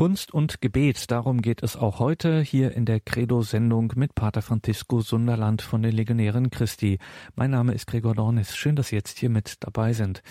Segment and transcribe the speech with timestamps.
[0.00, 5.02] Kunst und Gebet, darum geht es auch heute hier in der Credo-Sendung mit Pater Francisco
[5.02, 6.98] Sunderland von den Legionären Christi.
[7.36, 8.56] Mein Name ist Gregor Dornis.
[8.56, 10.22] Schön, dass Sie jetzt hier mit dabei sind.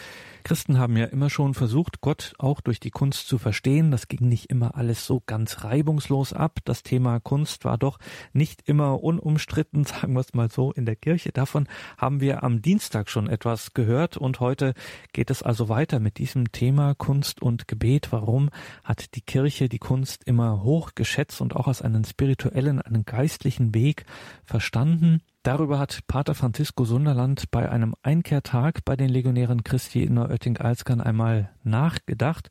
[0.43, 3.91] Christen haben ja immer schon versucht, Gott auch durch die Kunst zu verstehen.
[3.91, 6.57] Das ging nicht immer alles so ganz reibungslos ab.
[6.65, 7.99] Das Thema Kunst war doch
[8.33, 11.31] nicht immer unumstritten, sagen wir es mal so, in der Kirche.
[11.31, 14.73] Davon haben wir am Dienstag schon etwas gehört und heute
[15.13, 18.11] geht es also weiter mit diesem Thema Kunst und Gebet.
[18.11, 18.49] Warum
[18.83, 23.73] hat die Kirche die Kunst immer hoch geschätzt und auch als einen spirituellen, einen geistlichen
[23.73, 24.05] Weg
[24.45, 25.21] verstanden?
[25.43, 31.49] Darüber hat Pater Francisco Sunderland bei einem Einkehrtag bei den Legionären Christi in Neuötting-Alzgern einmal
[31.63, 32.49] nachgedacht.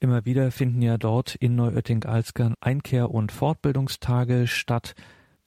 [0.00, 4.94] Immer wieder finden ja dort in Neuötting-Alzgern Einkehr- und Fortbildungstage statt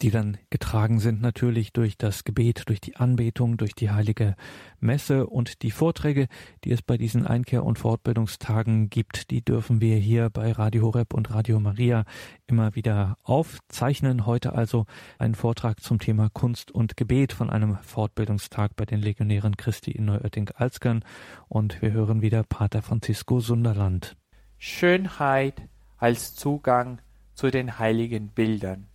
[0.02, 4.36] die dann getragen sind natürlich durch das Gebet, durch die Anbetung, durch die heilige
[4.80, 6.28] Messe und die Vorträge,
[6.64, 11.14] die es bei diesen Einkehr- und Fortbildungstagen gibt, die dürfen wir hier bei Radio Horeb
[11.14, 12.06] und Radio Maria
[12.48, 14.26] immer wieder aufzeichnen.
[14.26, 14.86] Heute also
[15.20, 20.06] ein Vortrag zum Thema Kunst und Gebet von einem Fortbildungstag bei den Legionären Christi in
[20.06, 21.06] Neuötting-Alzgern
[21.48, 24.16] und wir hören wieder Pater Francisco Sunderland.
[24.58, 25.62] Schönheit
[25.98, 27.00] als Zugang
[27.36, 28.88] zu den heiligen Bildern.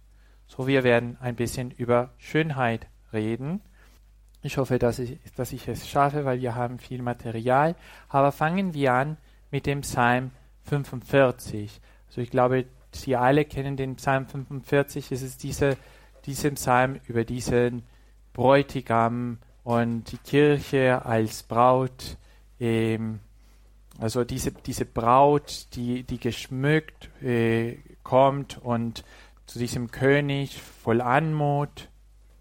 [0.46, 3.60] So, wir werden ein bisschen über Schönheit reden.
[4.42, 7.74] Ich hoffe, dass ich, dass ich es schaffe, weil wir haben viel Material.
[8.08, 9.16] Aber fangen wir an
[9.50, 10.30] mit dem Psalm
[10.64, 11.80] 45.
[12.08, 15.12] Also ich glaube, Sie alle kennen den Psalm 45.
[15.12, 15.76] Es ist diese,
[16.24, 17.82] dieser Psalm über diesen
[18.32, 22.16] Bräutigam und die Kirche als Braut.
[22.60, 23.20] Ähm,
[23.98, 29.04] also diese, diese Braut, die, die geschmückt äh, kommt und
[29.46, 31.88] zu diesem König voll Anmut.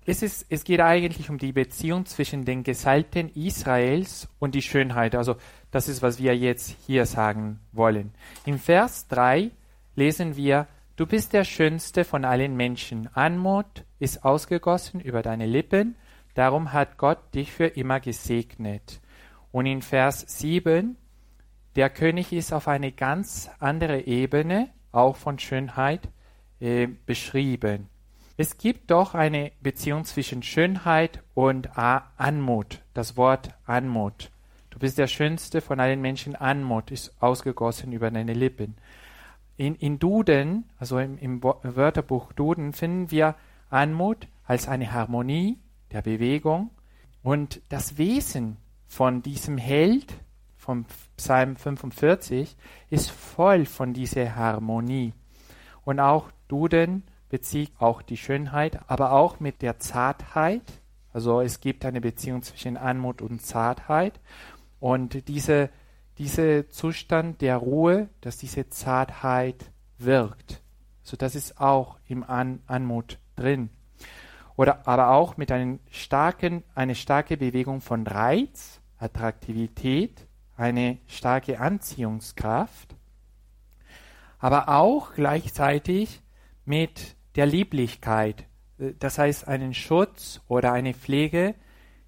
[0.05, 5.15] Es, ist, es geht eigentlich um die Beziehung zwischen den Gesalbten Israels und die Schönheit.
[5.15, 5.35] Also
[5.71, 8.13] das ist, was wir jetzt hier sagen wollen.
[8.45, 9.51] Im Vers 3
[9.95, 10.67] lesen wir,
[10.97, 13.09] Du bist der schönste von allen Menschen.
[13.13, 15.95] Anmut ist ausgegossen über deine Lippen,
[16.35, 19.01] darum hat Gott dich für immer gesegnet.
[19.51, 20.95] Und in Vers 7,
[21.75, 26.07] der König ist auf eine ganz andere Ebene, auch von Schönheit,
[26.59, 27.89] äh, beschrieben.
[28.37, 32.81] Es gibt doch eine Beziehung zwischen Schönheit und Anmut.
[32.93, 34.31] Das Wort Anmut.
[34.69, 36.35] Du bist der schönste von allen Menschen.
[36.35, 38.75] Anmut ist ausgegossen über deine Lippen.
[39.55, 43.35] In, in Duden, also im, im Wörterbuch Duden, finden wir
[43.69, 45.57] Anmut als eine Harmonie
[45.93, 46.71] der Bewegung.
[47.23, 50.13] Und das Wesen von diesem Held,
[50.57, 52.57] vom Psalm 45,
[52.89, 55.13] ist voll von dieser Harmonie.
[55.85, 60.63] Und auch Duden bezieht auch die Schönheit, aber auch mit der Zartheit.
[61.13, 64.19] Also es gibt eine Beziehung zwischen Anmut und Zartheit.
[64.79, 65.69] Und diese,
[66.17, 70.61] dieser Zustand der Ruhe, dass diese Zartheit wirkt.
[71.03, 73.69] So das ist auch im An Anmut drin.
[74.55, 82.94] Oder aber auch mit einem starken, eine starke Bewegung von Reiz, Attraktivität, eine starke Anziehungskraft,
[84.45, 86.21] aber auch gleichzeitig
[86.65, 88.45] mit der Lieblichkeit,
[88.77, 91.55] äh, das heißt einen Schutz oder eine Pflege,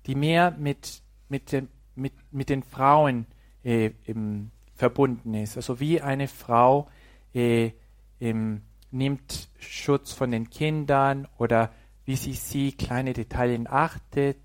[0.05, 3.25] die mehr mit, mit, den, mit, mit den Frauen
[3.63, 5.57] äh, im, verbunden ist.
[5.57, 6.87] Also wie eine Frau
[7.33, 7.71] äh,
[8.19, 8.61] im,
[8.91, 11.71] nimmt Schutz von den Kindern oder
[12.05, 14.37] wie sie sie kleine Details achtet.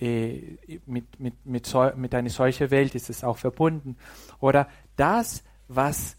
[0.00, 3.98] Äh, mit, mit, mit, so, mit einer solchen Welt ist es auch verbunden.
[4.40, 6.16] Oder das, was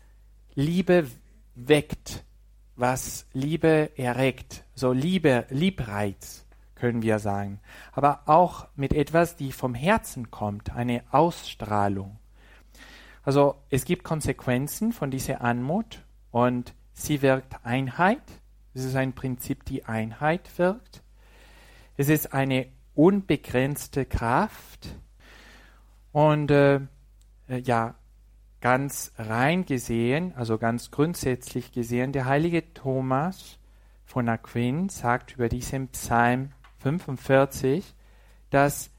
[0.55, 1.07] Liebe
[1.55, 2.23] weckt,
[2.77, 6.45] was Liebe erregt, so Liebe, Liebreiz,
[6.75, 7.59] können wir sagen,
[7.91, 12.19] aber auch mit etwas, die vom Herzen kommt, eine Ausstrahlung.
[13.23, 18.21] Also es gibt Konsequenzen von dieser Anmut und sie wirkt Einheit.
[18.73, 21.01] Es ist ein Prinzip, die Einheit wirkt.
[21.97, 24.95] Es ist eine unbegrenzte Kraft
[26.13, 26.79] und äh,
[27.49, 27.95] ja,
[28.65, 33.59] ganz rein gesehen, also ganz grundsätzlich gesehen, der heilige Thomas
[34.06, 37.94] von Aquin sagt über diesen Psalm 45,
[38.50, 38.89] dass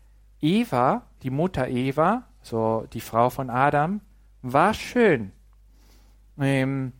[0.40, 4.02] Eva, die Mutter Eva, so die Frau von Adam,
[4.40, 5.32] war schön.
[6.38, 6.92] Ähm,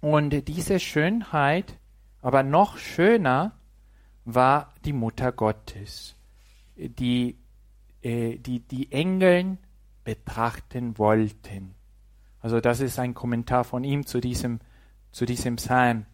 [0.00, 1.80] und diese Schönheit,
[2.20, 3.56] aber noch schöner,
[4.24, 6.14] war die Mutter Gottes,
[6.76, 7.36] die
[8.02, 9.58] äh, die, die Engeln
[10.04, 11.74] betrachten wollten.
[12.40, 14.60] Also das ist ein Kommentar von ihm zu diesem,
[15.12, 16.06] zu diesem Psalm.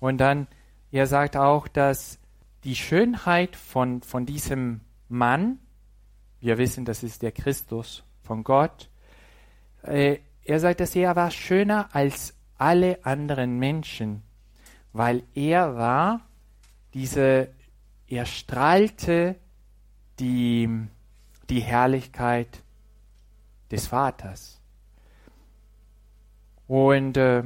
[0.00, 0.48] Und dann,
[0.90, 2.18] er sagt auch, dass
[2.64, 5.58] die Schönheit von, von diesem Mann,
[6.40, 8.88] wir wissen, das ist der Christus von Gott,
[9.82, 14.22] äh, er sagt, dass er war schöner als alle anderen Menschen,
[14.92, 16.20] weil er war
[16.94, 17.48] diese,
[18.06, 19.36] er strahlte
[20.18, 20.68] die,
[21.50, 22.63] die Herrlichkeit
[23.70, 24.60] des Vaters.
[26.66, 27.42] Und äh,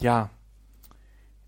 [0.00, 0.30] ja,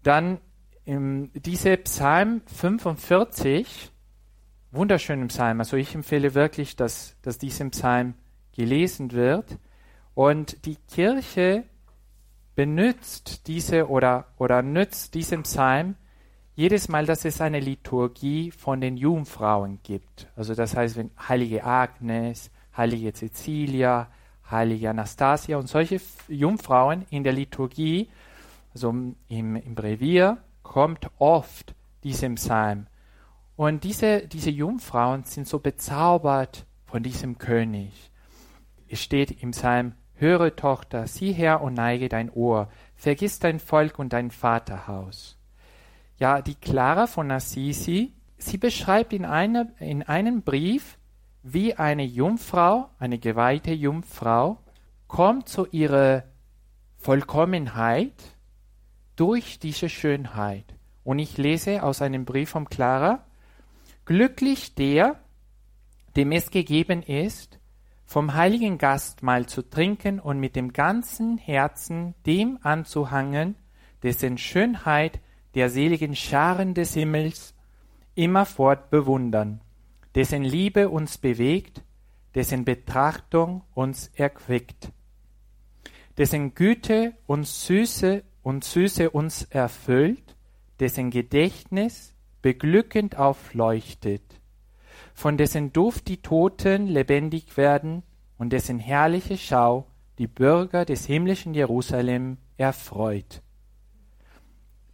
[0.03, 0.39] dann
[0.87, 3.91] ähm, diese Psalm 45,
[4.73, 8.15] wunderschönen Psalm, also ich empfehle wirklich, dass, dass dieser Psalm
[8.53, 9.59] gelesen wird.
[10.15, 11.65] Und die Kirche
[12.55, 15.95] benutzt diese oder, oder nützt diesen Psalm
[16.55, 20.29] jedes Mal, dass es eine Liturgie von den Jungfrauen gibt.
[20.37, 24.09] Also das heißt, wenn heilige Agnes, heilige Cecilia,
[24.51, 28.09] heilige Anastasia und solche Jungfrauen in der Liturgie,
[28.73, 29.17] also im,
[29.57, 31.75] im Brevier, kommt oft
[32.05, 32.87] diesem Psalm.
[33.57, 38.11] Und diese, diese Jungfrauen sind so bezaubert von diesem König.
[38.89, 43.99] Es steht im Psalm, Höre, Tochter, sieh her und neige dein Ohr, vergiss dein Volk
[43.99, 45.39] und dein Vaterhaus.
[46.19, 50.99] Ja, die Clara von Assisi, sie beschreibt in, einer, in einem Brief,
[51.43, 54.59] wie eine Jungfrau, eine geweihte Jungfrau,
[55.09, 56.25] kommt zu ihrer
[56.99, 58.15] Vollkommenheit
[59.17, 60.75] durch diese Schönheit.
[61.03, 63.25] Und ich lese aus einem Brief von Clara,
[64.05, 65.21] Glücklich der,
[66.17, 67.61] dem es gegeben ist,
[68.05, 73.55] vom heiligen Gastmahl zu trinken und mit dem ganzen Herzen dem anzuhangen,
[74.03, 75.21] dessen Schönheit
[75.55, 77.55] der seligen Scharen des Himmels
[78.17, 79.61] immerfort bewundern,
[80.15, 81.83] dessen Liebe uns bewegt,
[82.35, 84.91] dessen Betrachtung uns erquickt,
[86.19, 90.37] dessen Güte uns Süße und Süße uns erfüllt,
[90.79, 94.23] dessen Gedächtnis beglückend aufleuchtet,
[95.15, 98.03] von dessen Duft die Toten lebendig werden
[98.39, 99.87] und dessen herrliche Schau
[100.19, 103.43] die Bürger des himmlischen Jerusalem erfreut.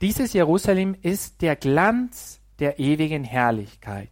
[0.00, 4.10] Dieses Jerusalem ist der Glanz der ewigen Herrlichkeit,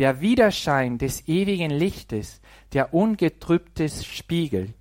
[0.00, 2.40] der Widerschein des ewigen Lichtes,
[2.72, 4.72] der ungetrübte Spiegel.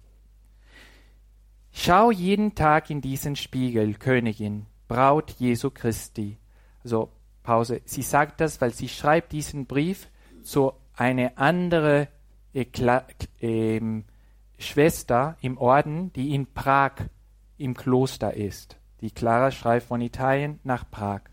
[1.73, 6.37] Schau jeden Tag in diesen Spiegel, Königin, Braut Jesu Christi.
[6.85, 7.09] Also
[7.43, 7.81] Pause.
[7.83, 10.09] Sie sagt das, weil sie schreibt diesen Brief
[10.41, 12.07] zu einer anderen
[13.41, 14.05] ähm,
[14.57, 16.93] Schwester im Orden, die in Prag
[17.57, 18.77] im Kloster ist.
[19.01, 21.28] Die Clara schreibt von Italien nach Prag.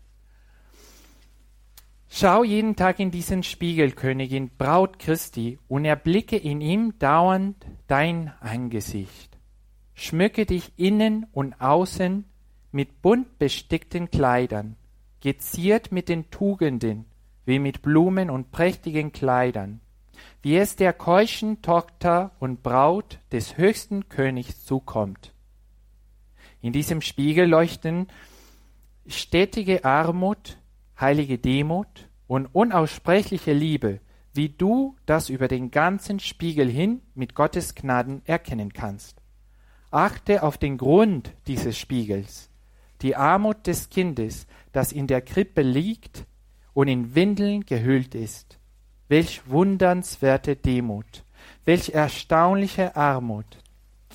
[2.09, 8.33] Schau jeden Tag in diesen Spiegel, Königin, Braut Christi, und erblicke in ihm dauernd dein
[8.39, 9.37] Angesicht.
[9.93, 12.25] Schmücke dich innen und außen
[12.71, 14.77] mit bunt bestickten Kleidern,
[15.21, 17.05] geziert mit den Tugenden,
[17.45, 19.81] wie mit Blumen und prächtigen Kleidern,
[20.41, 25.33] wie es der keuschen Tochter und Braut des höchsten Königs zukommt.
[26.61, 28.07] In diesem Spiegel leuchten
[29.07, 30.57] stetige Armut,
[30.99, 33.99] heilige Demut und unaussprechliche Liebe,
[34.33, 39.21] wie du das über den ganzen Spiegel hin mit Gottes Gnaden erkennen kannst.
[39.89, 42.49] Achte auf den Grund dieses Spiegels,
[43.01, 46.25] die Armut des Kindes, das in der Krippe liegt
[46.73, 48.59] und in Windeln gehüllt ist.
[49.07, 51.23] Welch wundernswerte Demut,
[51.65, 53.57] welch erstaunliche Armut.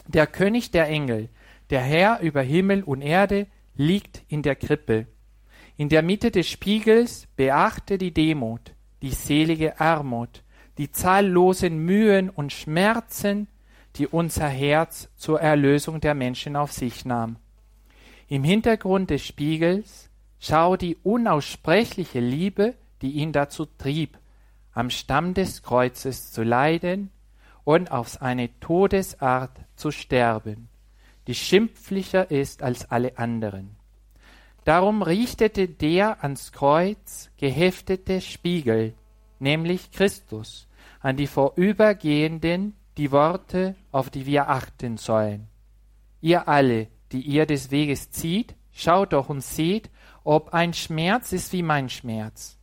[0.07, 1.31] Der König der Engel,
[1.71, 5.07] der Herr über Himmel und Erde, liegt in der Krippe.
[5.77, 10.43] In der Mitte des Spiegels beachte die Demut, die selige Armut,
[10.79, 13.49] die zahllosen Mühen und Schmerzen,
[13.97, 17.37] die unser Herz zur Erlösung der Menschen auf sich nahm.
[18.29, 24.19] Im Hintergrund des Spiegels schau die unaussprechliche Liebe, die ihn dazu trieb,
[24.73, 27.11] am Stamm des Kreuzes zu leiden
[27.65, 30.69] und auf eine Todesart zu sterben,
[31.27, 33.77] die schimpflicher ist als alle anderen.
[34.65, 38.95] Darum richtete der ans Kreuz geheftete Spiegel,
[39.41, 40.69] nämlich Christus,
[41.01, 45.49] an die Vorübergehenden die Worte, auf die wir achten sollen.
[46.21, 49.91] Ihr alle, die ihr des Weges zieht, schaut doch und seht,
[50.23, 52.57] ob ein Schmerz ist wie mein Schmerz.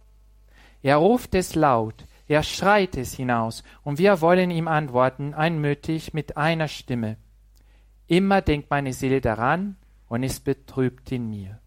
[0.82, 6.38] Er ruft es laut, er schreit es hinaus, und wir wollen ihm antworten, einmütig mit
[6.38, 7.18] einer Stimme.
[8.08, 9.76] Immer denkt meine Seele daran,
[10.08, 11.60] und ist betrübt in mir.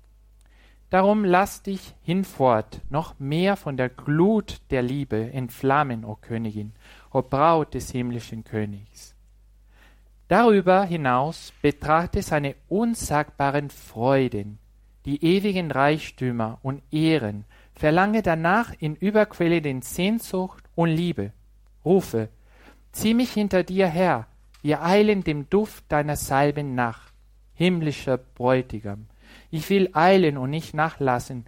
[0.93, 6.75] Darum lass dich hinfort noch mehr von der Glut der Liebe entflammen, o Königin,
[7.11, 9.15] o Braut des himmlischen Königs.
[10.29, 14.59] Darüber hinaus betrachte seine unsagbaren Freuden,
[15.07, 21.33] die ewigen Reichtümer und Ehren, verlange danach in Überquelle den Sehnsucht und Liebe.
[21.87, 22.29] Rufe,
[22.93, 24.27] zieh mich hinter dir her,
[24.61, 27.13] wir eilen dem Duft deiner Salben nach.
[27.55, 29.07] himmlischer Bräutigam.
[29.52, 31.44] Ich will eilen und nicht nachlassen,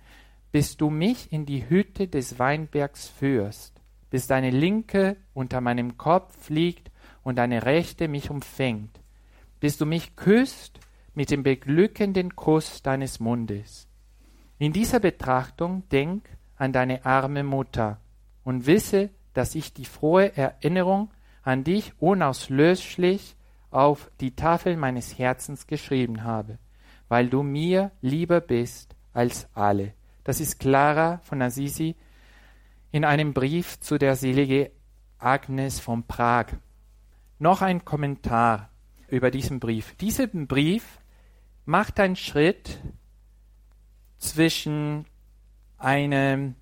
[0.53, 3.81] bis du mich in die Hütte des Weinbergs führst,
[4.11, 6.91] bis deine Linke unter meinem Kopf liegt
[7.23, 9.01] und deine Rechte mich umfängt,
[9.59, 10.79] bis du mich küsst
[11.15, 13.89] mit dem beglückenden Kuss deines Mundes.
[14.59, 18.03] In dieser Betrachtung denk an deine arme Mutter
[18.45, 21.11] und wisse, dass ich die frohe Erinnerung
[21.43, 23.35] an dich unauslöschlich
[23.71, 26.59] auf die Tafel meines Herzens geschrieben habe,
[27.09, 29.95] weil du mir lieber bist als alle.
[30.25, 31.97] Das ist Clara von Assisi
[32.91, 34.71] in einem Brief zu der selige
[35.19, 36.47] Agnes von Prag.
[37.39, 38.71] Noch ein Kommentar
[39.09, 39.95] über diesen Brief.
[39.97, 40.99] Dieser Brief
[41.65, 42.81] macht einen Schritt
[44.19, 45.07] zwischen
[45.79, 46.55] einem,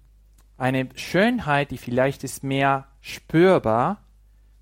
[0.56, 4.02] eine Schönheit, die vielleicht ist mehr spürbar,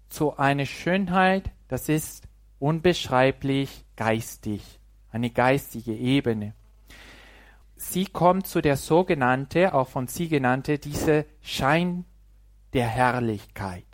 [0.09, 2.27] zu einer Schönheit, das ist
[2.59, 4.80] unbeschreiblich geistig,
[5.11, 6.55] eine geistige Ebene.
[7.77, 12.05] Sie kommt zu der sogenannte, auch von sie genannte, diese Schein
[12.73, 13.87] der Herrlichkeit,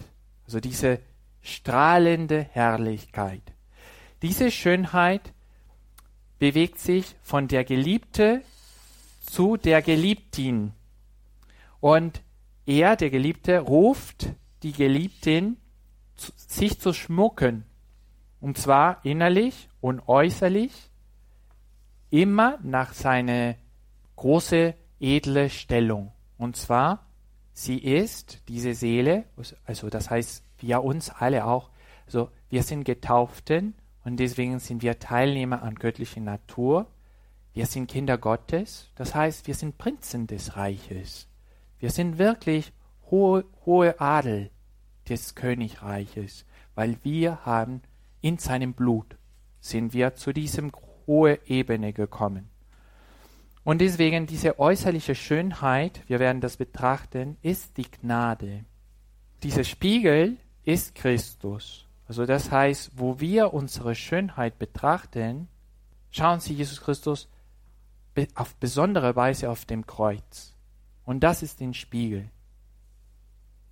[0.45, 1.01] also diese
[1.41, 3.43] strahlende Herrlichkeit.
[4.23, 5.33] Diese Schönheit
[6.39, 8.43] bewegt sich von der Geliebte
[9.21, 10.73] zu der Geliebtin.
[11.81, 12.23] Und
[12.67, 14.29] er, der Geliebte, ruft
[14.63, 15.57] die Geliebtin,
[16.17, 17.65] sich zu schmucken.
[18.41, 20.73] Und zwar innerlich und äußerlich,
[22.11, 23.57] immer nach seiner
[24.17, 26.13] große, edle Stellung.
[26.39, 27.07] Und zwar,
[27.53, 29.25] sie ist diese Seele,
[29.65, 31.71] also das heißt, wir uns alle auch,
[32.07, 36.87] also wir sind Getauften und deswegen sind wir Teilnehmer an göttlicher Natur.
[37.53, 41.27] Wir sind Kinder Gottes, das heißt, wir sind Prinzen des Reiches.
[41.79, 42.73] Wir sind wirklich
[43.11, 44.51] hohe, hohe Adel
[45.09, 46.45] des Königreiches,
[46.75, 47.83] weil wir haben
[48.21, 49.17] in seinem Blut
[49.61, 50.71] sind wir zu diesem
[51.07, 52.49] hohe Ebene gekommen.
[53.65, 58.65] Und deswegen diese äußerliche Schönheit, wir werden das betrachten, ist die Gnade.
[59.43, 61.87] Dieser Spiegel ist Christus.
[62.07, 65.49] Also das heißt, wo wir unsere Schönheit betrachten,
[66.11, 67.29] schauen Sie Jesus Christus
[68.35, 70.55] auf besondere Weise auf dem Kreuz.
[71.05, 72.31] Und das ist den Spiegel.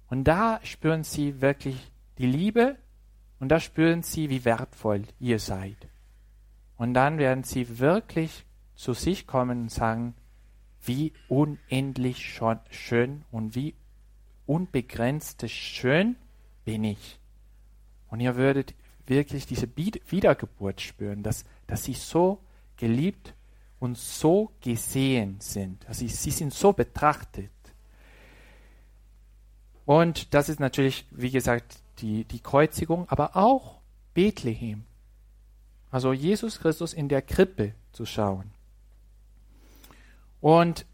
[0.08, 2.76] Und da spüren Sie wirklich die Liebe
[3.38, 5.76] und da spüren Sie, wie wertvoll ihr seid.
[6.76, 10.14] Und dann werden Sie wirklich zu sich kommen und sagen,
[10.82, 12.40] wie unendlich
[12.70, 13.74] schön und wie
[14.46, 16.16] unbegrenztes schön
[16.64, 17.18] bin ich.
[18.08, 18.74] Und ihr würdet
[19.06, 22.38] wirklich diese Wiedergeburt spüren, dass, dass sie so
[22.76, 23.34] geliebt
[23.80, 25.86] und so gesehen sind.
[25.88, 27.50] Also sie sind so betrachtet.
[29.84, 33.80] Und das ist natürlich, wie gesagt, die, die Kreuzigung, aber auch
[34.14, 34.84] Bethlehem.
[35.94, 38.50] Also Jesus Christus in der Krippe zu schauen.
[40.40, 40.86] Und,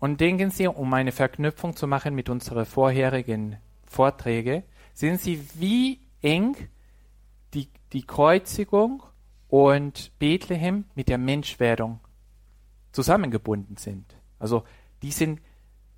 [0.00, 6.00] und denken Sie, um eine Verknüpfung zu machen mit unseren vorherigen Vorträgen, sehen Sie, wie
[6.22, 6.56] eng
[7.54, 9.04] die, die Kreuzigung
[9.46, 12.00] und Bethlehem mit der Menschwerdung
[12.90, 14.16] zusammengebunden sind.
[14.40, 14.64] Also
[15.02, 15.40] die sind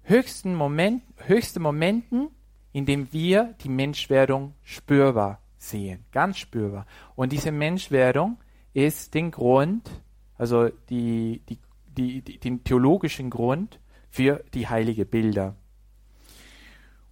[0.03, 2.29] höchsten Moment, höchste Momenten,
[2.75, 6.85] in dem wir die Menschwerdung spürbar sehen, ganz spürbar.
[7.17, 8.37] Und diese Menschwerdung
[8.73, 9.91] ist den Grund,
[10.37, 11.59] also die, die
[11.97, 15.57] die, die, den theologischen Grund für die heilige Bilder.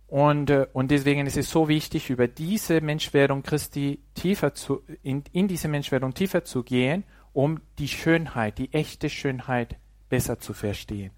[0.07, 5.23] Und, äh, und deswegen ist es so wichtig, über diese Menschwerdung Christi tiefer zu, in,
[5.33, 9.77] in diese Menschwerdung tiefer zu gehen, um die Schönheit, die echte Schönheit
[10.09, 11.12] besser zu verstehen.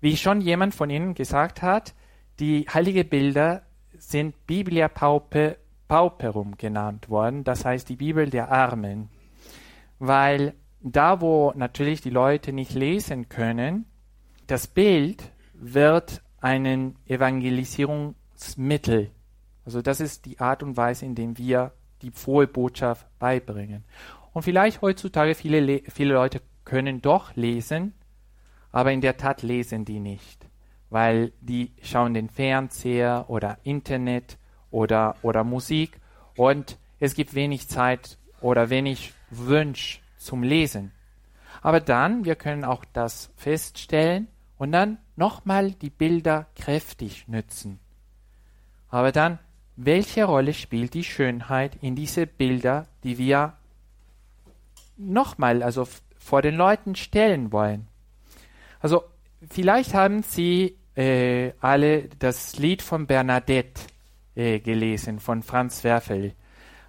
[0.00, 1.94] Wie schon jemand von Ihnen gesagt hat,
[2.38, 3.62] die heilige Bilder
[3.96, 5.56] sind Biblia Paupe,
[5.88, 9.08] Pauperum genannt worden, das heißt die Bibel der Armen,
[9.98, 13.86] weil da, wo natürlich die Leute nicht lesen können,
[14.46, 19.10] das Bild wird ein Evangelisierungsmittel.
[19.64, 21.72] Also das ist die Art und Weise, in der wir
[22.02, 23.84] die frohe Botschaft beibringen.
[24.32, 27.94] Und vielleicht heutzutage viele, viele Leute können doch lesen,
[28.70, 30.46] aber in der Tat lesen die nicht,
[30.90, 34.38] weil die schauen den Fernseher oder Internet
[34.70, 35.98] oder, oder Musik
[36.36, 40.92] und es gibt wenig Zeit oder wenig Wunsch zum Lesen.
[41.62, 47.80] Aber dann, wir können auch das feststellen und dann nochmal die Bilder kräftig nützen.
[48.88, 49.38] Aber dann,
[49.76, 53.54] welche Rolle spielt die Schönheit in diese Bilder, die wir
[54.96, 55.86] nochmal, also
[56.18, 57.88] vor den Leuten stellen wollen?
[58.80, 59.04] Also,
[59.50, 63.82] vielleicht haben Sie äh, alle das Lied von Bernadette
[64.34, 66.34] äh, gelesen, von Franz Werfel.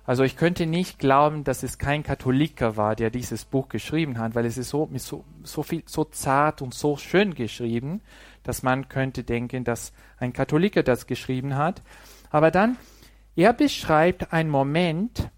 [0.08, 4.36] Also ich könnte nicht glauben, dass es kein Katholiker war, der dieses Buch geschrieben hat,
[4.36, 8.00] weil es ist so, so, so viel, so zart und so schön geschrieben,
[8.42, 11.84] dass man könnte denken, dass ein Katholiker das geschrieben hat.
[12.30, 12.78] Aber dann,
[13.36, 15.30] er beschreibt einen Moment,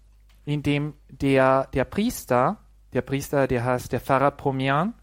[0.44, 2.58] in dem der, der Priester,
[2.92, 4.94] der Priester, der heißt der Pfarrer Pomian,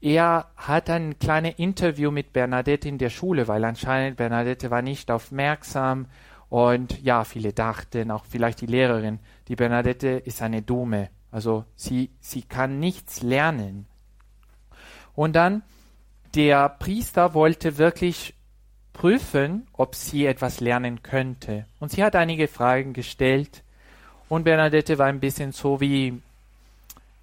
[0.00, 5.10] er hat ein kleines Interview mit Bernadette in der Schule, weil anscheinend Bernadette war nicht
[5.10, 6.06] aufmerksam
[6.54, 9.18] und ja, viele dachten, auch vielleicht die Lehrerin,
[9.48, 11.10] die Bernadette ist eine Dumme.
[11.32, 13.86] Also sie, sie kann nichts lernen.
[15.16, 15.64] Und dann,
[16.36, 18.34] der Priester wollte wirklich
[18.92, 21.66] prüfen, ob sie etwas lernen könnte.
[21.80, 23.64] Und sie hat einige Fragen gestellt.
[24.28, 26.22] Und Bernadette war ein bisschen so wie,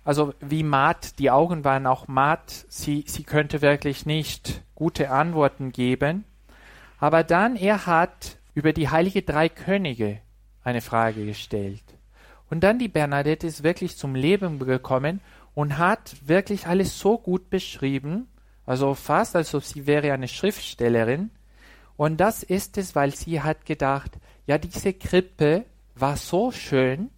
[0.04, 2.66] also wie matt, die Augen waren auch matt.
[2.68, 6.26] Sie, sie könnte wirklich nicht gute Antworten geben.
[7.00, 10.20] Aber dann, er hat über die heilige drei Könige
[10.64, 11.84] eine Frage gestellt.
[12.50, 15.22] Und dann die Bernadette ist wirklich zum Leben gekommen
[15.54, 18.28] und hat wirklich alles so gut beschrieben,
[18.66, 21.32] also fast als ob sie wäre eine Schriftstellerin.
[21.98, 25.66] Und das ist es, weil sie hat gedacht, ja, diese Krippe
[25.96, 27.10] war so schön.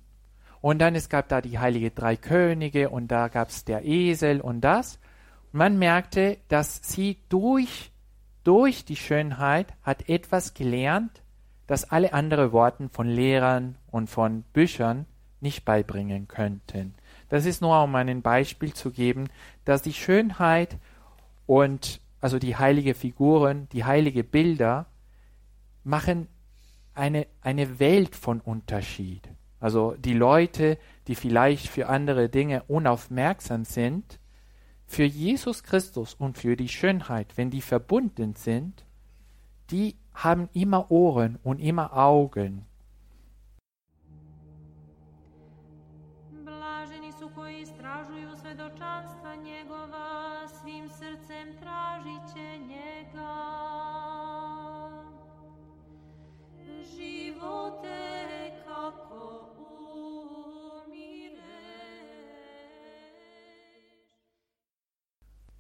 [0.62, 4.40] Und dann es gab da die heilige drei Könige und da gab es der Esel
[4.40, 5.00] und das.
[5.52, 7.92] Und man merkte, dass sie durch,
[8.44, 11.23] durch die Schönheit hat etwas gelernt,
[11.67, 15.05] das alle anderen Worten von Lehrern und von Büchern
[15.39, 16.96] nicht beibringen könnten.
[17.29, 19.29] Das ist nur, um ein Beispiel zu geben,
[19.65, 20.77] dass die Schönheit
[21.46, 24.86] und also die heilige Figuren, die heilige Bilder
[25.84, 26.27] machen
[26.93, 29.27] eine, eine Welt von Unterschied.
[29.60, 30.77] Also die Leute,
[31.08, 34.20] die vielleicht für andere Dinge unaufmerksam sind,
[34.86, 38.86] für Jesus Christus und für die Schönheit, wenn die verbunden sind,
[39.72, 42.65] die haben immer Ohren und immer Augen.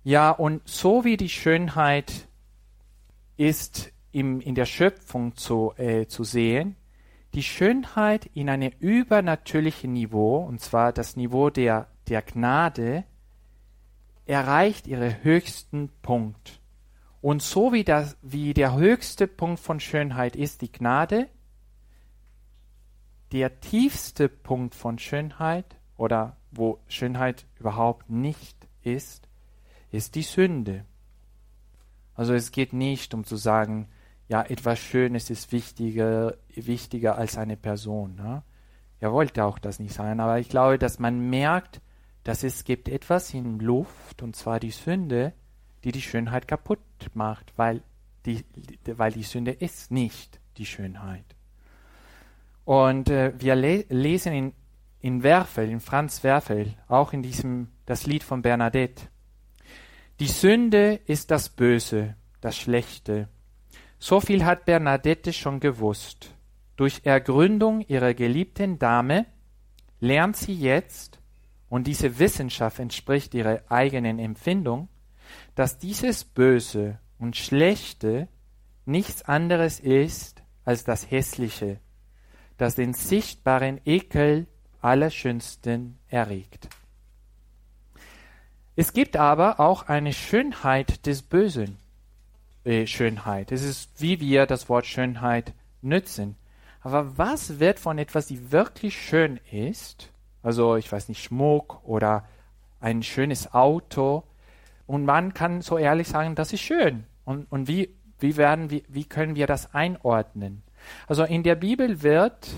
[0.05, 2.27] Ja, und so wie die Schönheit
[3.37, 6.77] ist im, in der Schöpfung zu, äh, zu sehen,
[7.33, 13.03] die Schönheit in einem übernatürlichen Niveau, und zwar das Niveau der, der Gnade,
[14.25, 16.61] erreicht ihren höchsten Punkt.
[17.21, 21.27] Und so wie, das, wie der höchste Punkt von Schönheit ist die Gnade,
[23.31, 25.65] der tiefste Punkt von Schönheit
[25.97, 29.27] oder wo Schönheit überhaupt nicht ist,
[29.91, 30.85] ist die Sünde.
[32.13, 33.87] Also es geht nicht um zu sagen,
[34.33, 38.15] ja, etwas Schönes ist wichtiger, wichtiger als eine Person.
[38.15, 38.41] Ne?
[38.99, 41.81] Er wollte auch das nicht sein, aber ich glaube, dass man merkt,
[42.23, 45.33] dass es gibt etwas in Luft, und zwar die Sünde,
[45.83, 46.79] die die Schönheit kaputt
[47.13, 47.83] macht, weil
[48.25, 48.43] die,
[48.87, 51.35] weil die Sünde ist nicht die Schönheit.
[52.65, 54.53] Und äh, wir le lesen in,
[54.99, 59.09] in Werfel, in Franz Werfel, auch in diesem, das Lied von Bernadette.
[60.19, 63.29] Die Sünde ist das Böse, das Schlechte,
[64.03, 66.35] so viel hat Bernadette schon gewusst.
[66.75, 69.25] Durch Ergründung ihrer geliebten Dame
[70.01, 71.19] lernt sie jetzt,
[71.69, 74.89] und diese Wissenschaft entspricht ihrer eigenen Empfindung,
[75.55, 78.27] dass dieses Böse und Schlechte
[78.83, 81.79] nichts anderes ist als das Hässliche,
[82.57, 84.47] das den sichtbaren Ekel
[84.81, 86.67] Allerschönsten erregt.
[88.75, 91.77] Es gibt aber auch eine Schönheit des Bösen
[92.85, 93.51] Schönheit.
[93.51, 96.35] Es ist, wie wir das Wort Schönheit nützen.
[96.81, 102.27] Aber was wird von etwas, die wirklich schön ist, also ich weiß nicht, Schmuck oder
[102.79, 104.23] ein schönes Auto,
[104.85, 107.05] und man kann so ehrlich sagen, das ist schön.
[107.25, 110.63] Und, und wie, wie, werden, wie, wie können wir das einordnen?
[111.07, 112.49] Also in der Bibel wird,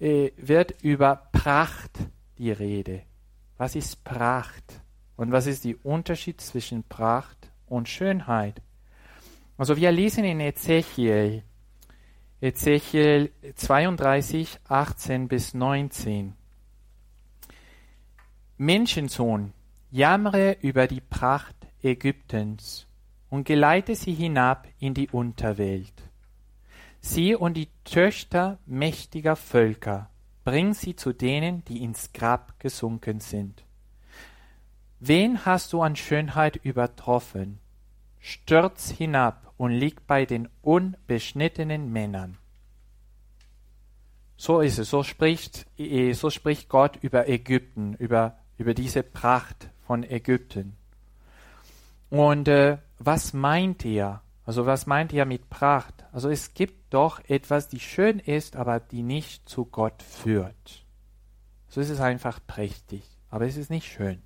[0.00, 1.98] äh, wird über Pracht
[2.38, 3.02] die Rede.
[3.58, 4.80] Was ist Pracht?
[5.16, 8.62] Und was ist der Unterschied zwischen Pracht und Schönheit?
[9.58, 11.42] Also wir lesen in Ezechiel,
[12.42, 16.34] Ezechiel 32, 18 bis 19.
[18.58, 19.54] Menschensohn,
[19.90, 22.86] jammere über die Pracht Ägyptens
[23.30, 25.94] und geleite sie hinab in die Unterwelt.
[27.00, 30.10] Sie und die Töchter mächtiger Völker,
[30.44, 33.64] bring sie zu denen, die ins Grab gesunken sind.
[35.00, 37.58] Wen hast du an Schönheit übertroffen?
[38.26, 42.38] Stürz hinab und liegt bei den unbeschnittenen Männern.
[44.36, 44.90] So ist es.
[44.90, 50.76] So spricht, äh, so spricht Gott über Ägypten, über, über diese Pracht von Ägypten.
[52.10, 54.22] Und äh, was meint er?
[54.44, 56.04] Also was meint er mit Pracht?
[56.10, 60.84] Also es gibt doch etwas, die schön ist, aber die nicht zu Gott führt.
[61.68, 64.20] So ist es einfach prächtig, aber es ist nicht schön.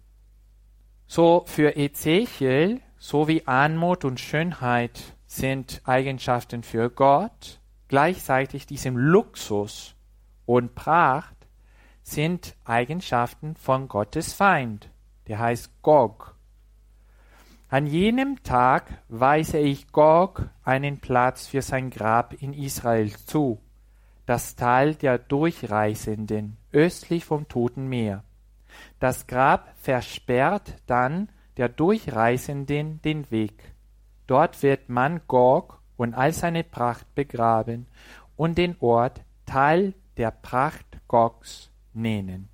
[1.06, 7.58] So für Ezechiel, so wie Anmut und Schönheit sind Eigenschaften für Gott,
[7.88, 9.94] gleichzeitig diesem Luxus
[10.44, 11.34] und Pracht
[12.02, 14.90] sind Eigenschaften von Gottes Feind,
[15.28, 16.36] der heißt Gog.
[17.70, 23.62] An jenem Tag weise ich Gog einen Platz für sein Grab in Israel zu,
[24.26, 28.24] das Tal der Durchreisenden östlich vom Toten Meer.
[28.98, 31.30] Das Grab versperrt dann
[31.60, 33.74] der Durchreisenden den Weg.
[34.26, 37.86] Dort wird man Gog und all seine Pracht begraben
[38.34, 42.48] und den Ort Teil der Pracht Gogs nennen.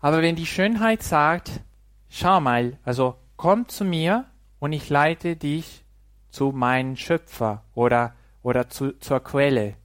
[0.00, 1.60] Aber wenn die Schönheit sagt,
[2.08, 4.24] schau mal, also komm zu mir
[4.58, 5.84] und ich leite dich
[6.30, 9.76] zu meinem Schöpfer oder, oder zu, zur Quelle.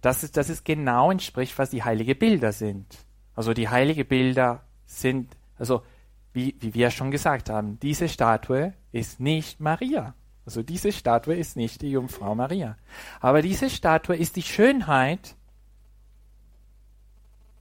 [0.00, 2.86] Das ist, das ist genau entspricht, was die heilige Bilder sind.
[3.34, 5.82] Also die heilige Bilder sind, also
[6.32, 10.14] wie, wie wir schon gesagt haben, diese Statue ist nicht Maria.
[10.46, 12.76] Also diese Statue ist nicht die Jungfrau Maria.
[13.20, 15.36] Aber diese Statue ist die Schönheit,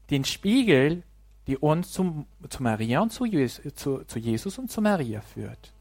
[0.10, 1.04] den Spiegel
[1.50, 3.26] die uns zu, zu Maria und zu,
[3.74, 5.74] zu, zu Jesus und zu Maria führt.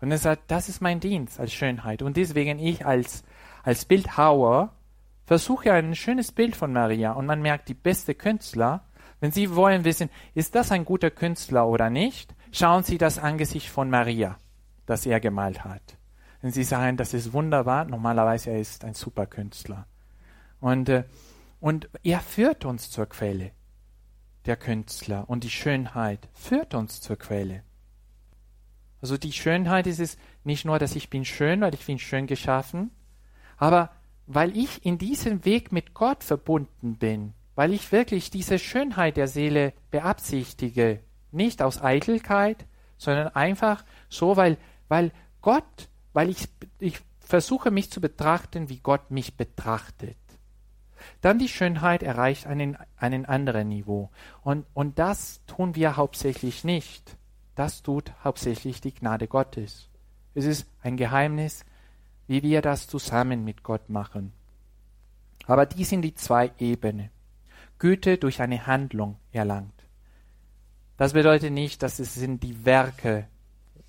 [0.00, 2.02] Und er sagt, das ist mein Dienst als Schönheit.
[2.02, 3.22] Und deswegen ich als,
[3.62, 4.72] als Bildhauer
[5.24, 7.12] versuche ein schönes Bild von Maria.
[7.12, 8.82] Und man merkt, die beste Künstler,
[9.24, 13.70] wenn Sie wollen wissen, ist das ein guter Künstler oder nicht, schauen Sie das Angesicht
[13.70, 14.36] von Maria,
[14.84, 15.96] das er gemalt hat.
[16.42, 19.86] Wenn Sie sagen, das ist wunderbar, normalerweise er ist ein super Künstler.
[20.60, 21.04] Und, äh,
[21.58, 23.52] und er führt uns zur Quelle
[24.44, 27.62] der Künstler und die Schönheit führt uns zur Quelle.
[29.00, 32.26] Also die Schönheit ist es nicht nur, dass ich bin schön, weil ich bin schön
[32.26, 32.90] geschaffen,
[33.56, 33.90] aber
[34.26, 39.28] weil ich in diesem Weg mit Gott verbunden bin, weil ich wirklich diese Schönheit der
[39.28, 44.56] Seele beabsichtige, nicht aus Eitelkeit, sondern einfach so, weil,
[44.88, 50.16] weil Gott, weil ich, ich versuche mich zu betrachten, wie Gott mich betrachtet.
[51.20, 54.10] Dann die Schönheit erreicht einen, einen anderen Niveau.
[54.42, 57.16] Und, und das tun wir hauptsächlich nicht.
[57.54, 59.90] Das tut hauptsächlich die Gnade Gottes.
[60.34, 61.64] Es ist ein Geheimnis,
[62.26, 64.32] wie wir das zusammen mit Gott machen.
[65.46, 67.10] Aber die sind die zwei Ebenen.
[67.84, 69.84] Güte durch eine Handlung erlangt.
[70.96, 73.28] Das bedeutet nicht, dass es sind die Werke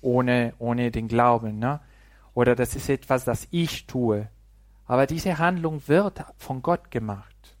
[0.02, 1.80] ohne, ohne den Glauben, ne?
[2.34, 4.28] oder das ist etwas, das ich tue,
[4.84, 7.56] aber diese Handlung wird von Gott gemacht.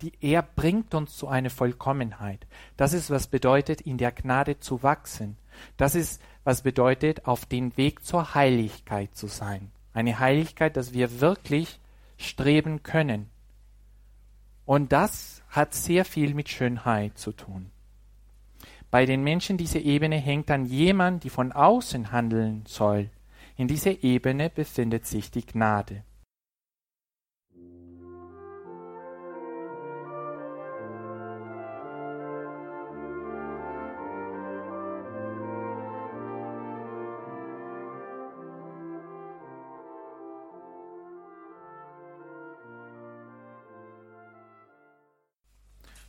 [0.00, 2.46] Die, er bringt uns zu einer Vollkommenheit.
[2.76, 5.38] Das ist, was bedeutet, in der Gnade zu wachsen.
[5.76, 9.72] Das ist, was bedeutet, auf dem Weg zur Heiligkeit zu sein.
[9.92, 11.80] Eine Heiligkeit, dass wir wirklich
[12.16, 13.28] streben können.
[14.66, 17.70] Und das hat sehr viel mit Schönheit zu tun.
[18.90, 23.10] Bei den Menschen dieser Ebene hängt dann jemand, die von außen handeln soll.
[23.56, 26.02] In dieser Ebene befindet sich die Gnade.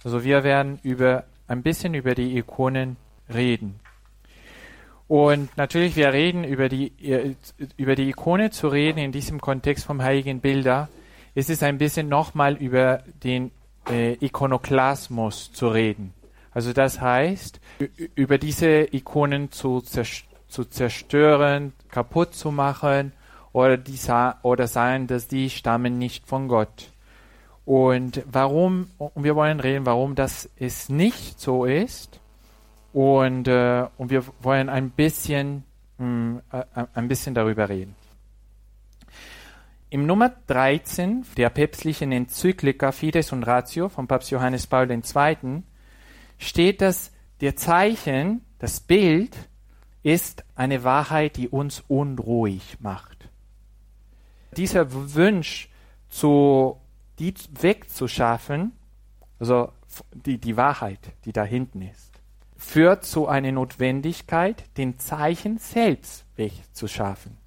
[0.04, 2.98] Also wir werden über ein bisschen über die Ikonen
[3.34, 3.80] reden.
[5.08, 7.36] Und natürlich, wir reden über die, äh,
[7.76, 10.88] über die Ikone zu reden in diesem Kontext vom Heiligen Bilder,
[11.36, 13.52] ist es ein bisschen nochmal über den
[13.90, 16.14] äh, Ikonoklasmus zu reden.
[16.52, 17.60] Also das heißt,
[18.16, 23.12] über diese Ikonen zu, zu zerstören, kaputt zu machen
[23.52, 23.98] oder, die,
[24.44, 26.92] oder sagen, dass die stammen nicht von Gott.
[27.66, 32.20] Und warum, und wir wollen reden, warum das es nicht so ist.
[32.94, 35.64] Und, äh, und wir wollen ein bisschen,
[35.98, 37.96] mh, hm, äh, ein bisschen darüber reden.
[39.90, 45.64] Im Nummer 13 der päpstlichen Enzyklika Fides und Ratio von Papst Johannes Paul II.
[46.38, 49.36] steht, dass der Zeichen, das Bild,
[50.04, 53.30] ist eine Wahrheit, die uns unruhig macht.
[54.58, 55.70] Dieser Wunsch
[56.10, 56.81] zu
[57.22, 58.72] die wegzuschaffen,
[59.40, 59.72] also
[60.14, 62.12] die, die Wahrheit, die da hinten ist,
[62.58, 67.38] führt zu einer Notwendigkeit, den Zeichen selbst wegzuschaffen.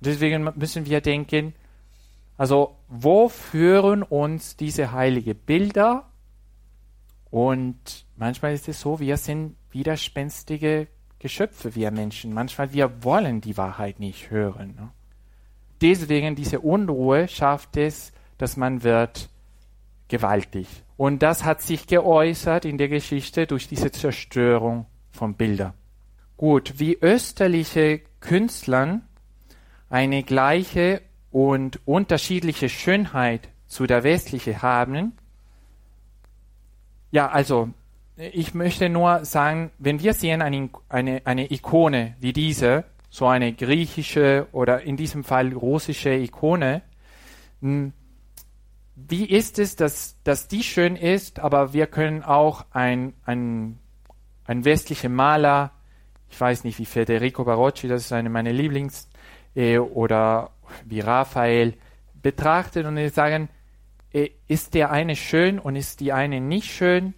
[0.00, 1.54] Deswegen müssen wir denken,
[2.36, 6.10] Also wo führen uns diese heilige Bilder?
[7.30, 12.32] Und manchmal ist es so, wir sind widerspenstige Geschöpfe, wir Menschen.
[12.32, 14.74] Manchmal wir wollen die Wahrheit nicht hören.
[14.74, 14.90] Ne?
[15.80, 19.28] Deswegen diese Unruhe schafft es, dass man wird
[20.08, 20.68] gewaltig.
[20.96, 25.74] Und das hat sich geäußert in der Geschichte durch diese Zerstörung von Bildern.
[26.36, 29.02] Gut, wie österliche Künstlern
[29.88, 35.12] eine gleiche und unterschiedliche Schönheit zu der westlichen haben.
[37.10, 37.70] Ja, also
[38.16, 42.84] ich möchte nur sagen, wenn wir sehen eine, eine, eine Ikone wie diese,
[43.14, 46.82] so eine griechische oder in diesem Fall russische Ikone,
[47.60, 47.92] hm,
[48.96, 53.78] wie ist es, dass, dass die schön ist, aber wir können auch ein, ein,
[54.46, 55.70] ein westlicher Maler,
[56.28, 59.08] ich weiß nicht wie Federico Barocci, das ist eine meiner Lieblings,
[59.54, 60.50] äh, oder
[60.84, 61.74] wie Raphael,
[62.20, 63.48] betrachten und sagen,
[64.12, 67.14] äh, ist der eine schön und ist die eine nicht schön?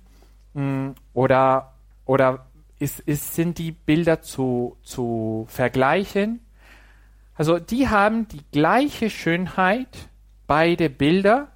[0.52, 1.72] Hm, oder
[2.04, 2.45] oder
[2.78, 6.40] ist, ist, sind die Bilder zu, zu vergleichen?
[7.34, 10.08] Also die haben die gleiche Schönheit,
[10.46, 11.52] beide Bilder,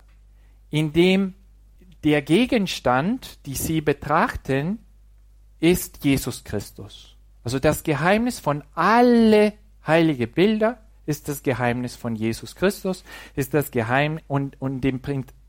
[0.70, 1.34] indem
[2.04, 4.78] der Gegenstand, die sie betrachten,
[5.58, 7.16] ist Jesus Christus.
[7.44, 9.54] Also das Geheimnis von alle
[9.86, 13.04] heilige Bilder ist das Geheimnis von Jesus Christus,
[13.34, 15.00] ist das Geheimnis und, und dem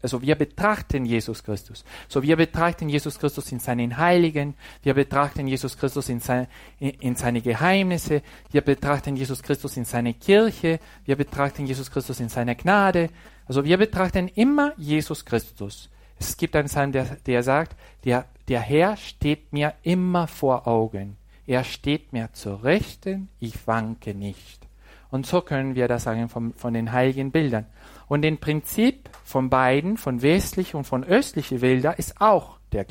[0.02, 1.84] also wir betrachten Jesus Christus.
[2.08, 6.48] So wir betrachten Jesus Christus in seinen Heiligen, wir betrachten Jesus Christus in, sein,
[6.80, 12.20] in, in seine Geheimnisse, wir betrachten Jesus Christus in seine Kirche, wir betrachten Jesus Christus
[12.20, 13.10] in seiner Gnade,
[13.48, 15.90] also wir betrachten immer Jesus Christus.
[16.20, 21.18] Es gibt einen Psalm, der, der sagt, der, der Herr steht mir immer vor Augen.
[21.48, 24.62] Er steht mir zur Rechten, ich wanke nicht.
[25.10, 27.66] Und so können wir das sagen von, von den heiligen Bildern.
[28.12, 32.86] Und den Prinzip von beiden, von westlichen und von östlichen Bildern, ist auch der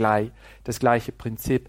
[0.65, 1.69] das gleiche Prinzip,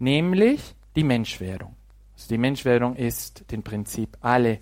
[0.00, 1.76] nämlich die Menschwerdung.
[2.16, 4.58] Also die Menschwerdung ist den Prinzip alle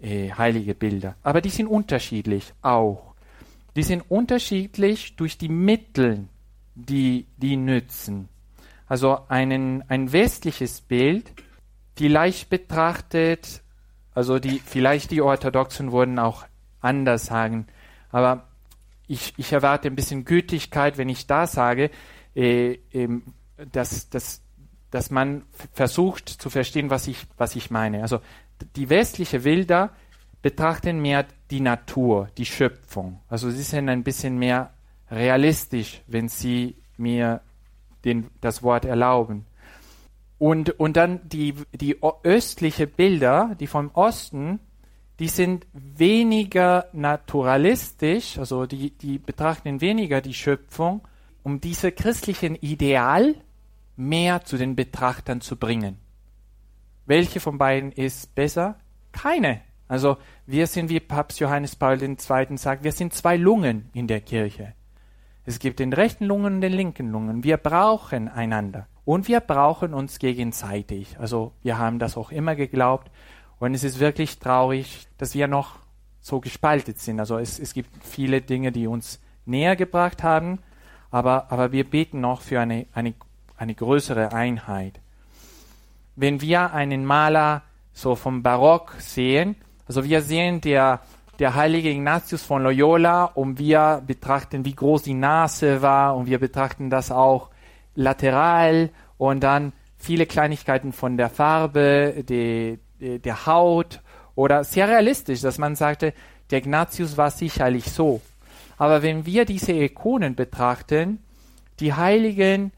[0.00, 1.16] äh, heilige Bilder.
[1.24, 3.16] Aber die sind unterschiedlich auch.
[3.74, 6.28] Die sind unterschiedlich durch die Mittel,
[6.76, 8.28] die die nützen.
[8.86, 11.32] Also einen, ein westliches Bild,
[11.96, 13.64] vielleicht betrachtet,
[14.14, 16.44] also die, vielleicht die Orthodoxen würden auch
[16.86, 17.66] anders sagen,
[18.10, 18.48] aber
[19.08, 21.90] ich, ich erwarte ein bisschen Gütigkeit, wenn ich da sage,
[22.34, 23.08] äh, äh,
[23.72, 24.42] dass, dass,
[24.90, 28.02] dass man versucht zu verstehen, was ich, was ich meine.
[28.02, 28.20] Also
[28.74, 29.90] die westliche Wilder
[30.42, 33.20] betrachten mehr die Natur, die Schöpfung.
[33.28, 34.70] Also sie sind ein bisschen mehr
[35.10, 37.40] realistisch, wenn sie mir
[38.04, 39.46] den, das Wort erlauben.
[40.38, 44.60] Und, und dann die, die östliche Bilder, die vom Osten,
[45.18, 51.00] die sind weniger naturalistisch, also die, die betrachten weniger die Schöpfung,
[51.42, 53.34] um diese christlichen Ideal
[53.96, 55.98] mehr zu den Betrachtern zu bringen.
[57.06, 58.76] Welche von beiden ist besser?
[59.12, 59.62] Keine.
[59.88, 62.16] Also wir sind, wie Papst Johannes Paul II.
[62.56, 64.74] sagt, wir sind zwei Lungen in der Kirche.
[65.44, 67.44] Es gibt den rechten Lungen und den linken Lungen.
[67.44, 68.88] Wir brauchen einander.
[69.04, 71.16] Und wir brauchen uns gegenseitig.
[71.20, 73.12] Also wir haben das auch immer geglaubt.
[73.58, 75.76] Und es ist wirklich traurig, dass wir noch
[76.20, 77.20] so gespaltet sind.
[77.20, 80.58] Also es, es gibt viele Dinge, die uns näher gebracht haben.
[81.10, 83.14] Aber, aber wir beten noch für eine, eine,
[83.56, 85.00] eine größere Einheit.
[86.16, 91.00] Wenn wir einen Maler so vom Barock sehen, also wir sehen der,
[91.38, 96.38] der heilige Ignatius von Loyola und wir betrachten, wie groß die Nase war und wir
[96.38, 97.50] betrachten das auch
[97.94, 104.02] lateral und dann viele Kleinigkeiten von der Farbe, die, der Haut
[104.34, 106.12] oder sehr realistisch, dass man sagte,
[106.50, 108.20] der Ignatius war sicherlich so.
[108.78, 111.18] Aber wenn wir diese Ikonen betrachten,
[111.80, 112.72] die Heiligen,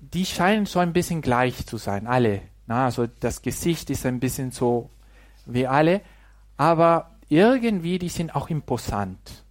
[0.00, 2.42] die scheinen so ein bisschen gleich zu sein, alle.
[2.66, 4.90] Na, also das Gesicht ist ein bisschen so
[5.46, 6.00] wie alle,
[6.56, 9.44] aber irgendwie, die sind auch imposant.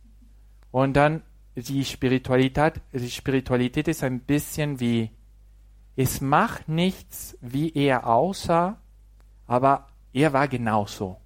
[0.72, 1.24] Und dann
[1.56, 5.12] die Spiritualität, die Spiritualität ist ein bisschen wie,
[5.96, 8.78] es macht nichts, wie er aussah,
[9.48, 11.18] aber er war genauso.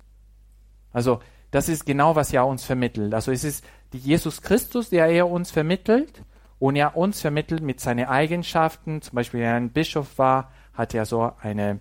[0.92, 1.20] Also,
[1.52, 3.14] das ist genau, was er uns vermittelt.
[3.14, 6.24] Also, es ist Jesus Christus, der er uns vermittelt,
[6.58, 9.02] und er uns vermittelt mit seinen Eigenschaften.
[9.02, 11.80] Zum Beispiel, wenn er ein Bischof war, hat er so eine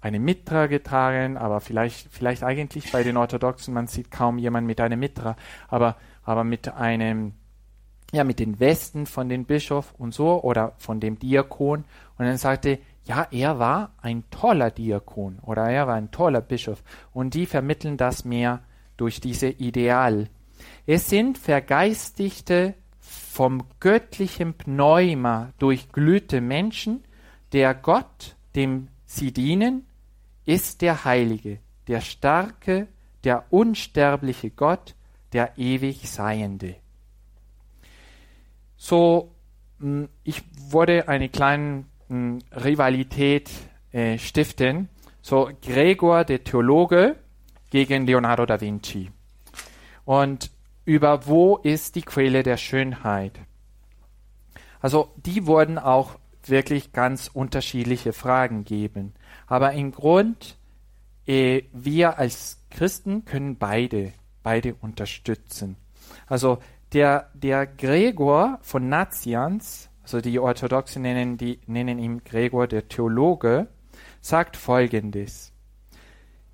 [0.00, 4.80] eine Mitra getragen, aber vielleicht, vielleicht eigentlich bei den Orthodoxen, man sieht kaum jemand mit
[4.80, 5.36] einer Mitra,
[5.68, 7.34] aber, aber mit einem,
[8.12, 11.84] ja, mit den Westen von dem Bischof und so oder von dem Diakon.
[12.18, 12.78] Und dann sagte,
[13.10, 16.84] ja, er war ein toller Diakon oder er war ein toller Bischof.
[17.12, 18.60] Und die vermitteln das mehr
[18.96, 20.28] durch diese Ideal.
[20.86, 27.02] Es sind vergeistigte, vom göttlichen Pneuma durchglühte Menschen,
[27.50, 29.86] der Gott, dem sie dienen,
[30.46, 32.86] ist der Heilige, der starke,
[33.24, 34.94] der unsterbliche Gott,
[35.32, 36.76] der ewig Seiende.
[38.76, 39.34] So,
[39.80, 43.50] hm, ich wollte eine kleine hm, Rivalität
[43.92, 44.88] äh, stiften.
[45.22, 47.16] So, Gregor, der Theologe,
[47.70, 49.10] gegen Leonardo da Vinci.
[50.04, 50.50] Und
[50.84, 53.38] über wo ist die Quelle der Schönheit?
[54.80, 59.14] Also, die wurden auch wirklich ganz unterschiedliche Fragen geben.
[59.46, 60.56] Aber im Grund,
[61.26, 65.76] äh, wir als Christen können beide, beide unterstützen.
[66.26, 66.58] Also
[66.92, 73.68] der, der Gregor von Nazianz, also die Orthodoxen nennen, die, nennen ihn Gregor der Theologe,
[74.20, 75.52] sagt folgendes.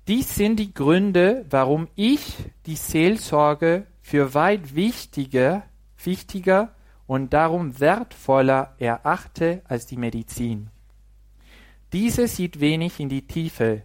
[0.07, 5.63] Dies sind die Gründe, warum ich die Seelsorge für weit wichtiger,
[6.01, 6.73] wichtiger
[7.07, 10.69] und darum wertvoller erachte als die Medizin.
[11.93, 13.83] Diese sieht wenig in die Tiefe.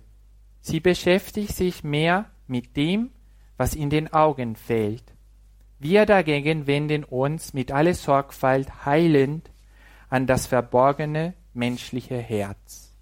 [0.60, 3.10] Sie beschäftigt sich mehr mit dem,
[3.56, 5.04] was in den Augen fehlt.
[5.78, 9.50] Wir dagegen wenden uns mit aller Sorgfalt heilend
[10.12, 12.92] an das verborgene menschliche Herz.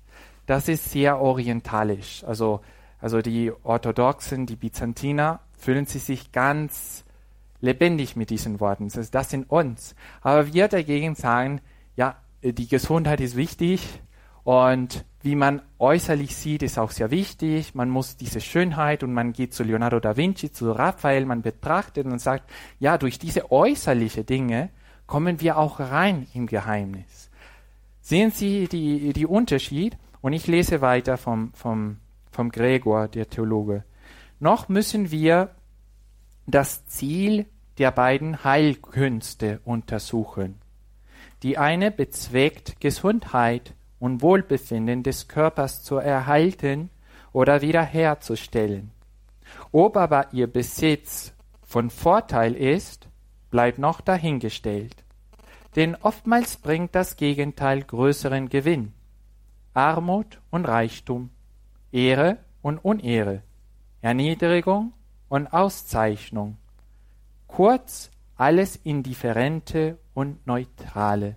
[0.47, 2.23] Das ist sehr orientalisch.
[2.23, 2.61] Also,
[3.01, 7.05] also die Orthodoxen, die Byzantiner fühlen sie sich ganz
[7.61, 8.89] lebendig mit diesen Worten.
[8.95, 9.97] Das, das sind uns.
[10.21, 11.61] Aber wir dagegen sagen,
[11.97, 14.01] ja, die Gesundheit ist wichtig
[14.45, 17.75] und wie man äußerlich sieht, ist auch sehr wichtig.
[17.75, 22.07] Man muss diese Schönheit und man geht zu Leonardo da Vinci, zu Raphael, man betrachtet
[22.07, 24.71] und sagt, ja, durch diese äußerliche Dinge
[25.11, 27.31] kommen wir auch rein im Geheimnis.
[28.01, 29.99] Sehen Sie die, die Unterschied?
[30.21, 31.97] Und ich lese weiter vom, vom,
[32.31, 33.83] vom Gregor, der Theologe.
[34.39, 35.51] Noch müssen wir
[36.47, 37.47] das Ziel
[37.79, 40.61] der beiden Heilkünste untersuchen.
[41.43, 46.89] Die eine bezweckt Gesundheit und Wohlbefinden des Körpers zu erhalten
[47.33, 48.93] oder wiederherzustellen.
[49.73, 53.10] Ob aber ihr Besitz von Vorteil ist,
[53.51, 54.95] bleibt noch dahingestellt.
[55.77, 58.93] Denn oftmals bringt das Gegenteil größeren Gewinn.
[59.75, 61.31] Armut und Reichtum,
[61.93, 63.43] Ehre und Unehre,
[64.03, 64.93] Erniedrigung
[65.29, 66.57] und Auszeichnung.
[67.47, 71.37] Kurz alles Indifferente und Neutrale.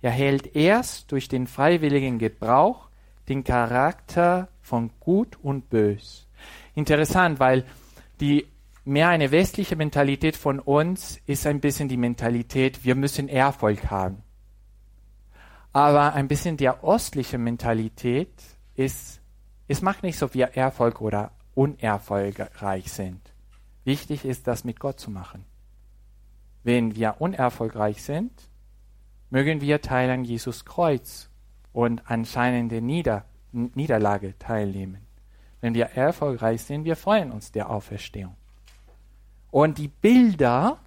[0.00, 2.88] Er hält erst durch den freiwilligen Gebrauch
[3.28, 6.26] den Charakter von Gut und Bös.
[6.74, 7.64] Interessant, weil
[8.20, 8.46] die
[8.84, 14.22] mehr eine westliche Mentalität von uns ist ein bisschen die Mentalität, wir müssen Erfolg haben.
[15.72, 18.32] Aber ein bisschen der ostliche Mentalität
[18.74, 19.20] ist,
[19.68, 23.20] es macht nicht so viel Erfolg oder unerfolgreich sind.
[23.84, 25.44] Wichtig ist, das mit Gott zu machen.
[26.62, 28.32] Wenn wir unerfolgreich sind,
[29.30, 31.30] mögen wir Teil an Jesus Kreuz
[31.72, 35.06] und anscheinende Nieder Niederlage teilnehmen.
[35.60, 38.34] Wenn wir erfolgreich sind, wir freuen uns der Auferstehung.
[39.52, 40.78] Und die Bilder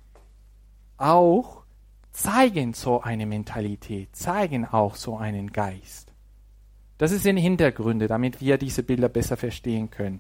[0.98, 1.64] auch
[2.12, 6.12] zeigen so eine Mentalität, zeigen auch so einen Geist.
[6.98, 10.20] Das sind Hintergründe, damit wir diese Bilder besser verstehen können.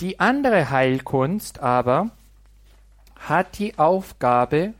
[0.00, 2.10] Die andere Heilkunst aber
[3.16, 4.72] hat die Aufgabe,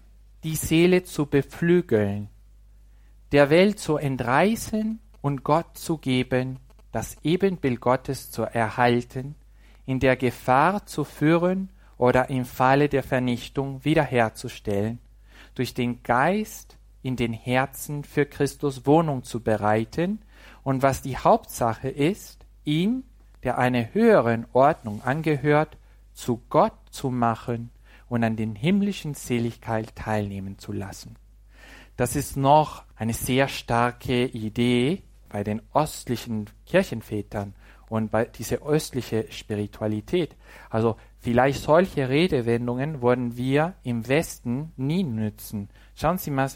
[0.45, 2.29] die Seele zu beflügeln,
[3.33, 6.59] der Welt zu entreißen und Gott zu geben,
[6.91, 9.35] das Ebenbild Gottes zu erhalten,
[9.85, 14.99] in der Gefahr zu führen oder im Falle der Vernichtung wiederherzustellen,
[15.55, 20.21] durch den Geist in den Herzen für Christus Wohnung zu bereiten
[20.63, 23.05] und was die Hauptsache ist, ihn,
[23.43, 25.77] der einer höheren Ordnung angehört,
[26.13, 27.71] zu Gott zu machen
[28.09, 31.17] und an den himmlischen Seligkeit teilnehmen zu lassen.
[31.97, 37.55] Das ist noch eine sehr starke Idee bei den östlichen Kirchenvätern
[37.89, 40.37] und bei dieser östlichen Spiritualität.
[40.71, 45.71] Also vielleicht solche Redewendungen wollen wir im Westen nie nützen.
[45.95, 46.51] Schauen Sie mal,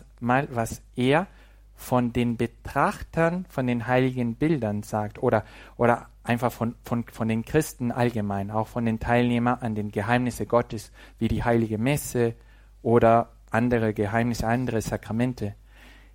[0.50, 1.28] was er
[1.74, 5.44] von den Betrachtern von den heiligen Bildern sagt oder,
[5.76, 10.48] oder einfach von, von, von den Christen allgemein, auch von den Teilnehmern an den Geheimnissen
[10.48, 12.34] Gottes, wie die heilige Messe
[12.82, 15.54] oder andere Geheimnisse, andere Sakramente.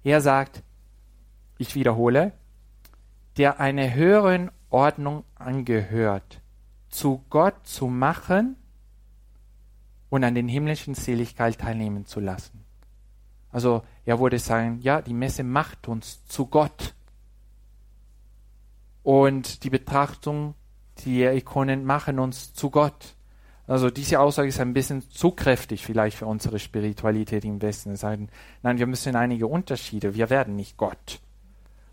[0.03, 0.63] Er sagt,
[1.57, 2.33] ich wiederhole,
[3.37, 6.40] der einer höheren Ordnung angehört,
[6.91, 8.57] zu Gott zu machen
[10.09, 12.63] und an den himmlischen Seligkeit teilnehmen zu lassen.
[13.49, 16.93] Also er würde sagen, ja, die Messe macht uns zu Gott
[19.03, 20.53] und die Betrachtung,
[20.99, 23.15] die Ikonen machen uns zu Gott.
[23.67, 27.95] Also diese Aussage ist ein bisschen zu kräftig vielleicht für unsere Spiritualität im Westen.
[27.95, 28.29] Sagen,
[28.63, 31.19] nein, wir müssen einige Unterschiede, wir werden nicht Gott.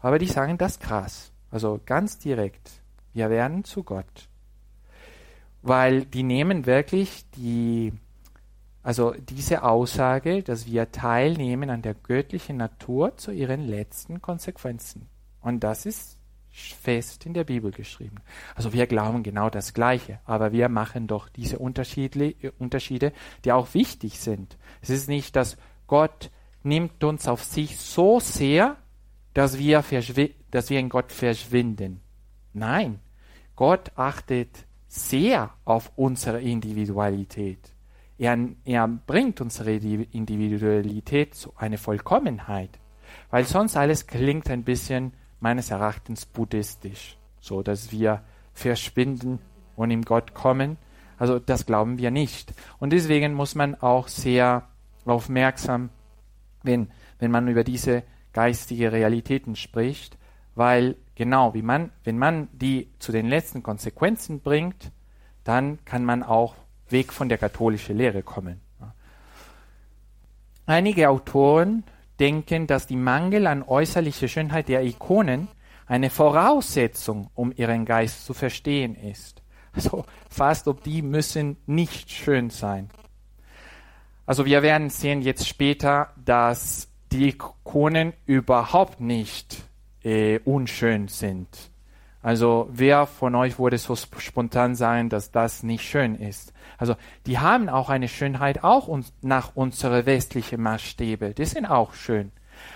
[0.00, 2.70] Aber die sagen das krass, also ganz direkt,
[3.12, 4.28] wir werden zu Gott.
[5.62, 7.92] Weil die nehmen wirklich die,
[8.82, 15.08] also diese Aussage, dass wir teilnehmen an der göttlichen Natur zu ihren letzten Konsequenzen.
[15.40, 16.18] Und das ist
[16.50, 18.16] fest in der Bibel geschrieben.
[18.54, 23.12] Also wir glauben genau das Gleiche, aber wir machen doch diese Unterschiede,
[23.44, 24.58] die auch wichtig sind.
[24.80, 25.56] Es ist nicht, dass
[25.86, 26.30] Gott
[26.62, 28.76] nimmt uns auf sich so sehr,
[29.34, 29.84] dass wir,
[30.50, 32.00] dass wir in Gott verschwinden.
[32.52, 33.00] Nein,
[33.54, 37.72] Gott achtet sehr auf unsere Individualität.
[38.16, 42.80] Er, er bringt unsere Individualität zu einer Vollkommenheit,
[43.30, 48.22] weil sonst alles klingt ein bisschen meines Erachtens buddhistisch, so dass wir
[48.54, 49.38] verschwinden
[49.76, 50.78] und in Gott kommen.
[51.16, 52.52] Also das glauben wir nicht.
[52.78, 54.68] Und deswegen muss man auch sehr
[55.04, 55.90] aufmerksam,
[56.62, 60.18] wenn, wenn man über diese geistige Realitäten spricht,
[60.54, 64.92] weil genau wie man, wenn man die zu den letzten Konsequenzen bringt,
[65.44, 66.54] dann kann man auch
[66.88, 68.60] weg von der katholischen Lehre kommen.
[70.64, 71.82] Einige Autoren
[72.20, 75.48] denken, dass die Mangel an äußerlicher Schönheit der Ikonen
[75.86, 79.42] eine Voraussetzung, um ihren Geist zu verstehen ist.
[79.72, 82.90] Also fast ob die müssen nicht schön sein.
[84.24, 89.67] Also wir werden sehen jetzt später, dass die Ikonen überhaupt nicht
[90.02, 91.48] äh, unschön sind.
[92.20, 96.52] Also wer von euch würde so spontan sein, dass das nicht schön ist?
[96.76, 96.96] Also
[97.26, 101.34] die haben auch eine Schönheit, auch uns, nach unsere westlichen Maßstäbe.
[101.34, 102.32] Die sind auch schön.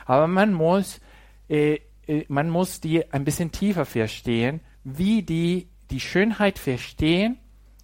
[0.07, 1.01] Aber man muss,
[1.49, 7.39] äh, äh, man muss die ein bisschen tiefer verstehen, wie die die Schönheit verstehen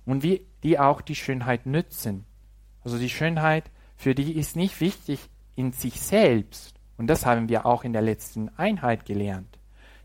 [0.06, 2.24] und wie die auch die Schönheit nützen.
[2.82, 5.20] Also die Schönheit für die ist nicht wichtig
[5.56, 6.77] in sich selbst.
[6.98, 9.58] Und das haben wir auch in der letzten Einheit gelernt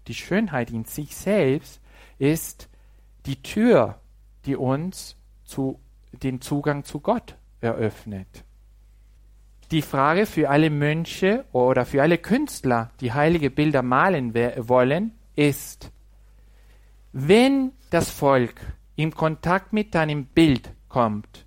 [0.07, 1.81] die Schönheit in sich selbst
[2.19, 2.69] ist
[3.25, 3.99] die Tür,
[4.45, 5.15] die uns
[5.45, 5.79] zu,
[6.11, 8.43] den Zugang zu Gott eröffnet.
[9.71, 15.91] Die Frage für alle Mönche oder für alle Künstler, die heilige Bilder malen wollen, ist,
[17.11, 18.55] wenn das Volk
[18.95, 21.45] in Kontakt mit deinem Bild kommt,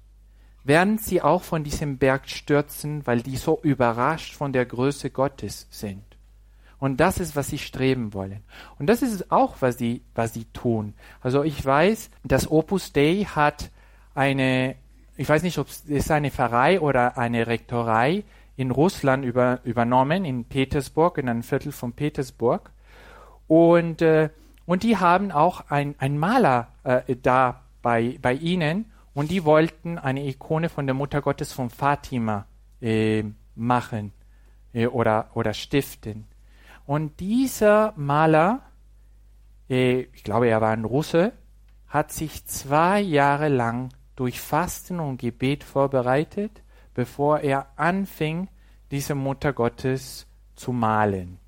[0.67, 5.67] werden sie auch von diesem Berg stürzen, weil die so überrascht von der Größe Gottes
[5.71, 6.03] sind.
[6.79, 8.43] Und das ist, was sie streben wollen.
[8.79, 10.95] Und das ist auch, was sie, was sie tun.
[11.23, 13.71] Also ich weiß, das Opus Dei hat
[14.14, 14.77] eine,
[15.17, 18.25] ich weiß nicht, ob es eine Pfarrei oder eine Rektorei
[18.57, 22.71] in Russland über, übernommen, in Petersburg, in einem Viertel von Petersburg.
[23.47, 24.31] Und, äh,
[24.67, 28.87] und die haben auch ein, ein Maler äh, da bei, bei ihnen
[29.17, 32.45] und die wollten eine Ikone von der Mutter Gottes von Fatima
[32.83, 34.12] äh, machen
[34.75, 36.27] äh, oder, oder stiften.
[36.85, 38.61] Und dieser Maler,
[39.71, 41.33] äh, ich glaube, er war ein Russe,
[41.89, 46.62] hat sich zwei Jahre lang durch Fasten und Gebet vorbereitet,
[46.93, 48.49] bevor er anfing,
[48.91, 51.39] diese Mutter Gottes zu malen.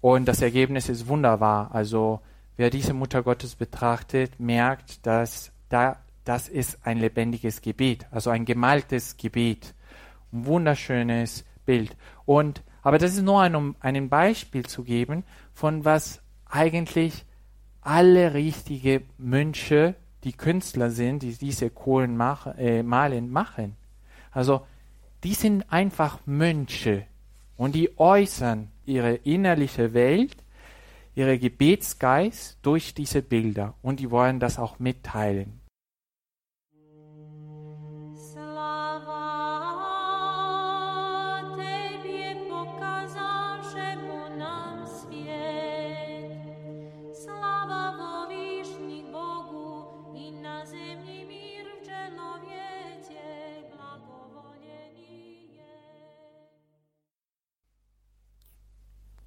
[0.00, 1.74] Und das Ergebnis ist wunderbar.
[1.74, 2.20] Also
[2.56, 8.44] wer diese Mutter Gottes betrachtet, merkt, dass da, das ist ein lebendiges Gebet, also ein
[8.44, 9.74] gemaltes Gebet.
[10.32, 11.96] Ein wunderschönes Bild.
[12.24, 17.24] Und aber das ist nur ein, um ein Beispiel zu geben, von was eigentlich
[17.80, 19.94] alle richtige Mönche,
[20.24, 23.76] die Künstler sind, die diese Kohlen mach, äh, malen, machen.
[24.30, 24.66] Also,
[25.24, 27.06] die sind einfach Mönche
[27.56, 30.36] und die äußern ihre innerliche Welt,
[31.14, 35.61] ihre Gebetsgeist durch diese Bilder und die wollen das auch mitteilen.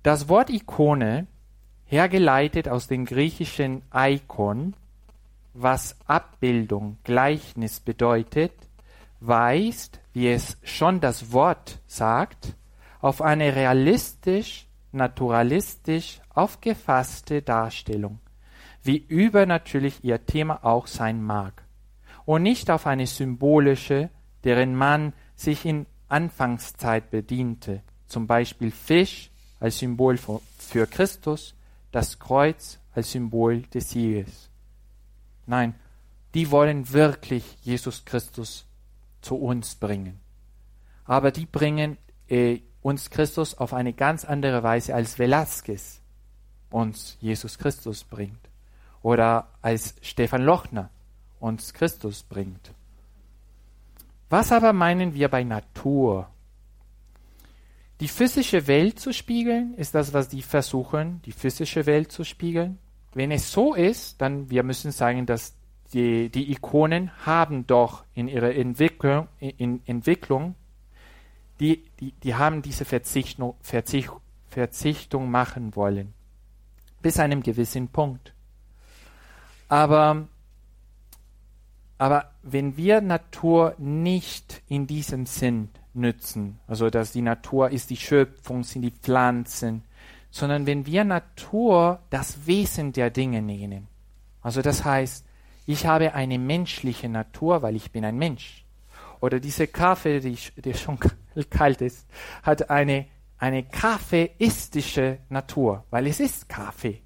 [0.05, 1.25] Das Wort Ikone,
[1.85, 4.75] hergeleitet aus dem griechischen Icon,
[5.55, 8.51] was Abbildung, Gleichnis bedeutet,
[9.19, 12.55] weist, wie es schon das Wort sagt,
[13.01, 18.19] auf eine realistisch, naturalistisch aufgefasste Darstellung,
[18.83, 21.63] wie übernatürlich ihr Thema auch sein mag,
[22.25, 24.11] und nicht auf eine symbolische,
[24.43, 30.17] deren man sich in Anfangszeit bediente, zum Beispiel Fisch, als Symbol
[30.57, 31.55] für Christus,
[31.91, 34.49] das Kreuz als Symbol des Sieges.
[35.45, 35.75] Nein,
[36.33, 38.65] die wollen wirklich Jesus Christus
[39.21, 40.19] zu uns bringen.
[41.05, 41.97] Aber die bringen
[42.27, 46.01] äh, uns Christus auf eine ganz andere Weise als Velasquez
[46.69, 48.49] uns Jesus Christus bringt
[49.01, 50.89] oder als Stefan Lochner
[51.39, 52.73] uns Christus bringt.
[54.29, 56.27] Was aber meinen wir bei Natur?
[58.01, 62.77] Die physische Welt zu spiegeln, ist das, was die versuchen, die physische Welt zu spiegeln.
[63.13, 65.55] Wenn es so ist, dann wir müssen sagen, dass
[65.93, 70.55] die, die Ikonen haben doch in ihrer Entwicklung, in Entwicklung
[71.59, 74.11] die, die, die haben diese Verzichtung, Verzicht,
[74.49, 76.13] Verzichtung machen wollen.
[77.01, 78.33] Bis einem gewissen Punkt.
[79.69, 80.27] Aber,
[81.97, 86.59] aber wenn wir Natur nicht in diesem Sinn nützen.
[86.67, 89.83] Also dass die Natur ist die Schöpfung, sind die Pflanzen,
[90.29, 93.87] sondern wenn wir Natur das Wesen der Dinge nehmen.
[94.41, 95.25] Also das heißt,
[95.65, 98.65] ich habe eine menschliche Natur, weil ich bin ein Mensch.
[99.21, 100.99] Oder diese Kaffee, die, die schon
[101.49, 102.07] kalt ist,
[102.43, 107.01] hat eine, eine kaffeeistische Natur, weil es ist Kaffee.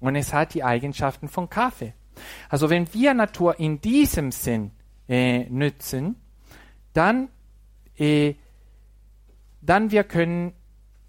[0.00, 1.94] Und es hat die Eigenschaften von Kaffee.
[2.48, 4.72] Also wenn wir Natur in diesem Sinn
[5.08, 6.16] äh, nützen,
[6.92, 7.28] dann
[8.02, 8.34] äh,
[9.60, 10.54] dann wir können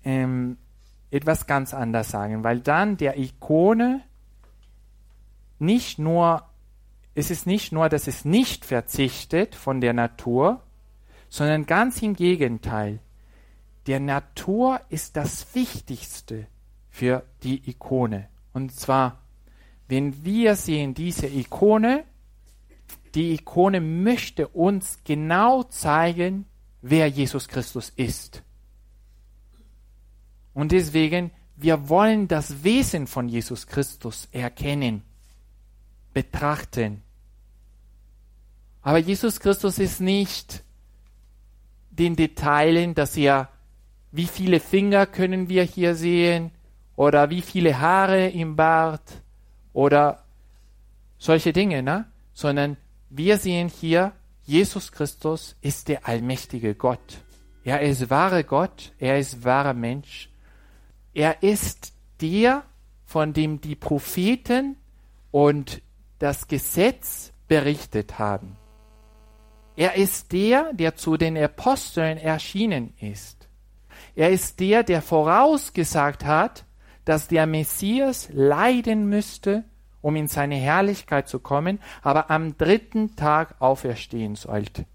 [0.03, 0.57] ähm,
[1.09, 4.01] etwas ganz anderes sagen, weil dann der Ikone
[5.57, 6.43] nicht nur,
[7.15, 10.61] es ist nicht nur, dass es nicht verzichtet von der Natur,
[11.29, 12.99] sondern ganz im Gegenteil.
[13.87, 16.45] Der Natur ist das Wichtigste
[16.89, 18.29] für die Ikone.
[18.53, 19.23] Und zwar,
[19.87, 22.03] wenn wir sehen diese Ikone,
[23.15, 26.45] die Ikone möchte uns genau zeigen,
[26.83, 28.43] wer Jesus Christus ist.
[30.53, 35.01] Und deswegen, wir wollen das Wesen von Jesus Christus erkennen,
[36.13, 37.01] betrachten.
[38.81, 40.61] Aber Jesus Christus ist nicht
[41.89, 43.49] den Detailen, dass er,
[44.11, 46.51] wie viele Finger können wir hier sehen,
[46.95, 49.21] oder wie viele Haare im Bart,
[49.71, 50.23] oder
[51.17, 52.11] solche Dinge, ne?
[52.33, 52.77] sondern
[53.09, 54.11] wir sehen hier
[54.45, 57.23] Jesus Christus ist der allmächtige Gott.
[57.63, 60.29] Er ist wahre Gott, er ist wahrer Mensch.
[61.13, 62.63] Er ist der,
[63.05, 64.75] von dem die Propheten
[65.31, 65.81] und
[66.19, 68.57] das Gesetz berichtet haben.
[69.75, 73.47] Er ist der, der zu den Aposteln erschienen ist.
[74.15, 76.65] Er ist der, der vorausgesagt hat,
[77.05, 79.63] dass der Messias leiden müsste
[80.03, 84.85] um in seine Herrlichkeit zu kommen, aber am dritten Tag auferstehen sollte.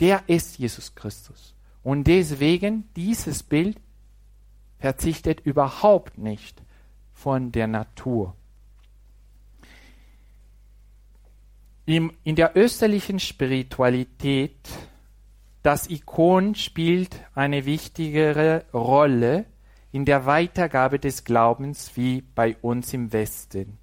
[0.00, 1.54] Der ist Jesus Christus.
[1.84, 3.78] Und deswegen dieses Bild
[4.78, 6.62] verzichtet überhaupt nicht
[7.12, 8.34] von der Natur.
[11.84, 14.68] In der österlichen Spiritualität,
[15.62, 19.44] das Ikon spielt eine wichtigere Rolle
[19.92, 23.78] in der Weitergabe des Glaubens wie bei uns im Westen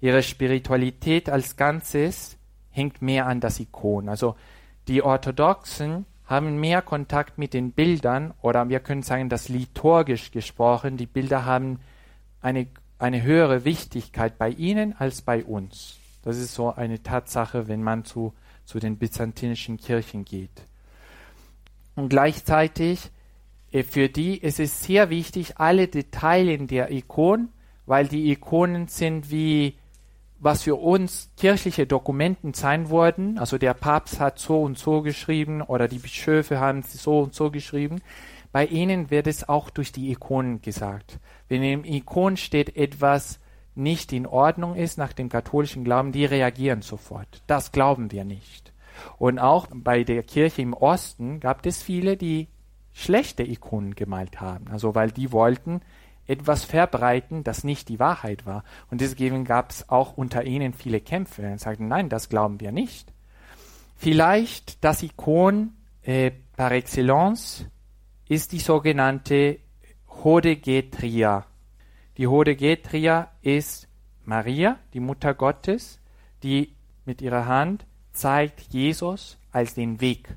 [0.00, 2.36] ihre Spiritualität als Ganzes
[2.70, 4.08] hängt mehr an das Ikon.
[4.08, 4.36] Also
[4.88, 10.96] die Orthodoxen haben mehr Kontakt mit den Bildern oder wir können sagen, dass liturgisch gesprochen,
[10.96, 11.80] die Bilder haben
[12.40, 12.66] eine,
[12.98, 15.98] eine höhere Wichtigkeit bei ihnen als bei uns.
[16.22, 18.34] Das ist so eine Tatsache, wenn man zu,
[18.64, 20.62] zu den byzantinischen Kirchen geht.
[21.94, 23.10] Und gleichzeitig
[23.72, 27.48] äh, für die ist es sehr wichtig, alle Details der Ikon,
[27.86, 29.74] weil die Ikonen sind wie
[30.38, 35.62] was für uns kirchliche Dokumenten sein wurden, also der Papst hat so und so geschrieben
[35.62, 38.00] oder die Bischöfe haben so und so geschrieben,
[38.52, 41.18] bei ihnen wird es auch durch die Ikonen gesagt.
[41.48, 43.40] Wenn im Ikon steht etwas
[43.74, 47.42] nicht in Ordnung ist nach dem katholischen Glauben, die reagieren sofort.
[47.46, 48.72] Das glauben wir nicht.
[49.18, 52.48] Und auch bei der Kirche im Osten gab es viele, die
[52.92, 54.68] schlechte Ikonen gemalt haben.
[54.68, 55.82] Also weil die wollten
[56.26, 58.64] etwas verbreiten, das nicht die Wahrheit war.
[58.90, 61.42] Und deswegen gab es auch unter ihnen viele Kämpfe.
[61.42, 63.12] Und sagten, nein, das glauben wir nicht.
[63.96, 65.72] Vielleicht das Ikon
[66.02, 67.66] äh, par excellence
[68.28, 69.58] ist die sogenannte
[70.08, 71.46] Hodegetria.
[72.16, 73.88] Die Hodegetria ist
[74.24, 76.00] Maria, die Mutter Gottes,
[76.42, 76.74] die
[77.04, 80.36] mit ihrer Hand zeigt Jesus als den Weg.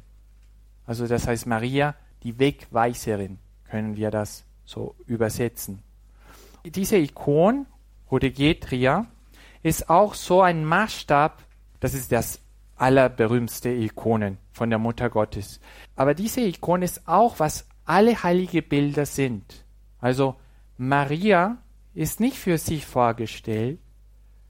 [0.85, 5.81] Also das heißt Maria, die Wegweiserin, können wir das so übersetzen.
[6.63, 7.65] Diese Ikon,
[8.11, 9.07] Hodegetria,
[9.63, 11.43] ist auch so ein Maßstab,
[11.79, 12.39] das ist das
[12.75, 15.59] allerberühmteste Ikonen von der Mutter Gottes.
[15.95, 19.65] Aber diese Ikon ist auch, was alle heilige Bilder sind.
[19.99, 20.35] Also
[20.77, 21.57] Maria
[21.95, 23.79] ist nicht für sich vorgestellt,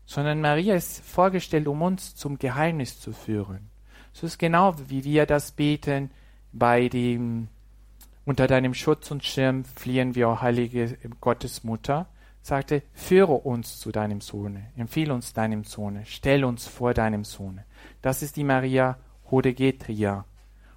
[0.06, 3.70] sondern Maria ist vorgestellt, um uns zum Geheimnis zu führen.
[4.12, 6.12] So ist genau, wie wir das beten
[6.52, 7.48] bei dem
[8.30, 12.06] unter deinem Schutz und Schirm fliehen wir, o heilige Gottesmutter,
[12.44, 17.66] sagte, führe uns zu deinem Sohne, empfehle uns deinem Sohne, stell uns vor deinem Sohne.
[18.04, 19.00] Das ist die Maria
[19.32, 20.26] Hodegetria.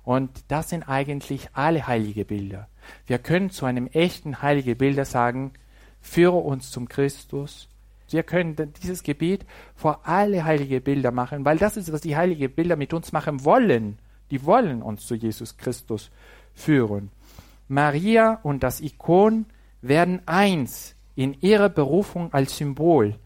[0.02, 2.68] Und das sind eigentlich alle heilige Bilder.
[3.06, 5.52] Wir können zu einem echten heilige Bilder sagen,
[6.00, 7.68] führe uns zum Christus.
[8.08, 9.44] Wir können dieses Gebet
[9.74, 13.44] vor alle heilige Bilder machen, weil das ist, was die heilige Bilder mit uns machen
[13.44, 13.98] wollen.
[14.30, 16.10] Die wollen uns zu Jesus Christus
[16.54, 17.10] führen.
[17.72, 19.46] Maria und das Ikon
[19.80, 23.18] werden eins in ihrer Berufung als Symbol.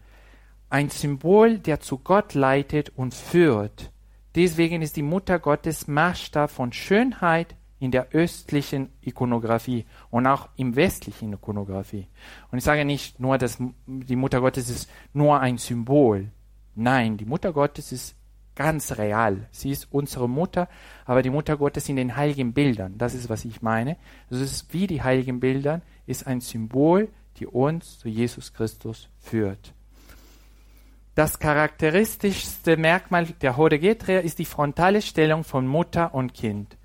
[0.69, 3.91] Ein Symbol, der zu Gott leitet und führt.
[4.35, 10.77] Deswegen ist die Mutter Gottes Maßstab von Schönheit in der östlichen Ikonographie und auch im
[10.77, 12.07] westlichen Ikonographie.
[12.49, 16.31] Und ich sage nicht nur, dass die Mutter Gottes ist nur ein Symbol.
[16.73, 18.15] Nein, die Mutter Gottes ist
[18.57, 19.47] ganz real.
[19.51, 20.67] Sie ist unsere Mutter,
[21.05, 22.97] aber die Mutter Gottes in den heiligen Bildern.
[22.97, 23.95] Das ist, was ich meine.
[24.29, 29.73] Das ist wie die heiligen Bilder, ist ein Symbol, die uns zu Jesus Christus führt.
[31.13, 36.77] Das charakteristischste Merkmal der Hodegetria ist die frontale Stellung von Mutter und Kind.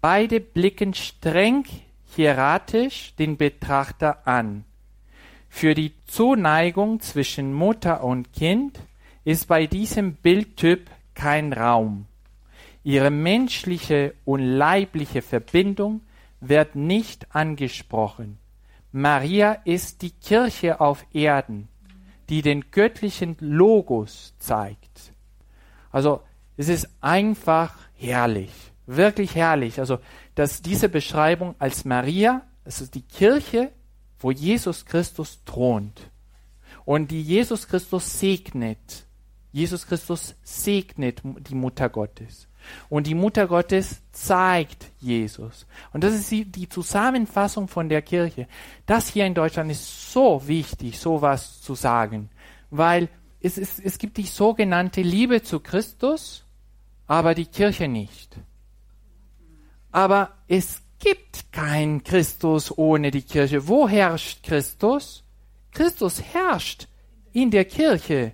[0.00, 1.64] Beide blicken streng
[2.14, 4.64] hieratisch den Betrachter an.
[5.48, 8.80] Für die Zuneigung zwischen Mutter und Kind
[9.24, 12.06] ist bei diesem Bildtyp kein Raum.
[12.82, 16.02] Ihre menschliche und leibliche Verbindung
[16.40, 18.38] wird nicht angesprochen.
[18.92, 21.68] Maria ist die Kirche auf Erden
[22.28, 25.12] die den göttlichen Logos zeigt.
[25.90, 26.22] Also
[26.56, 28.52] es ist einfach herrlich,
[28.86, 29.78] wirklich herrlich.
[29.78, 29.98] Also
[30.34, 33.70] dass diese Beschreibung als Maria, es ist die Kirche,
[34.18, 36.10] wo Jesus Christus thront
[36.84, 39.03] und die Jesus Christus segnet.
[39.54, 42.48] Jesus Christus segnet die Mutter Gottes.
[42.88, 45.64] Und die Mutter Gottes zeigt Jesus.
[45.92, 48.48] Und das ist die, Zusammenfassung von der Kirche.
[48.84, 52.30] Das hier in Deutschland ist so wichtig, sowas zu sagen,
[52.70, 56.44] weil es, ist, es gibt die sogenannte Liebe zu Christus,
[57.06, 58.36] aber die Kirche nicht.
[59.92, 63.68] Aber es gibt keinen Christus ohne die Kirche.
[63.68, 65.22] Wo herrscht Christus?
[65.70, 66.88] Christus herrscht
[67.32, 68.32] in der Kirche.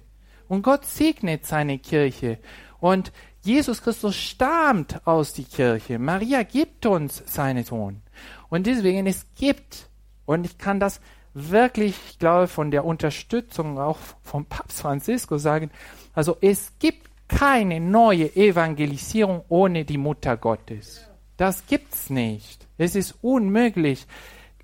[0.50, 2.38] Und Gott segnet seine Kirche.
[2.80, 6.00] Und Jesus Christus stammt aus der Kirche.
[6.00, 8.02] Maria gibt uns seinen Sohn.
[8.48, 9.88] Und deswegen, es gibt,
[10.26, 11.00] und ich kann das
[11.34, 15.70] wirklich, ich glaube, von der Unterstützung auch vom Papst Franziskus sagen,
[16.14, 21.08] also es gibt keine neue Evangelisierung ohne die Mutter Gottes.
[21.36, 22.66] Das gibt's nicht.
[22.76, 24.04] Es ist unmöglich,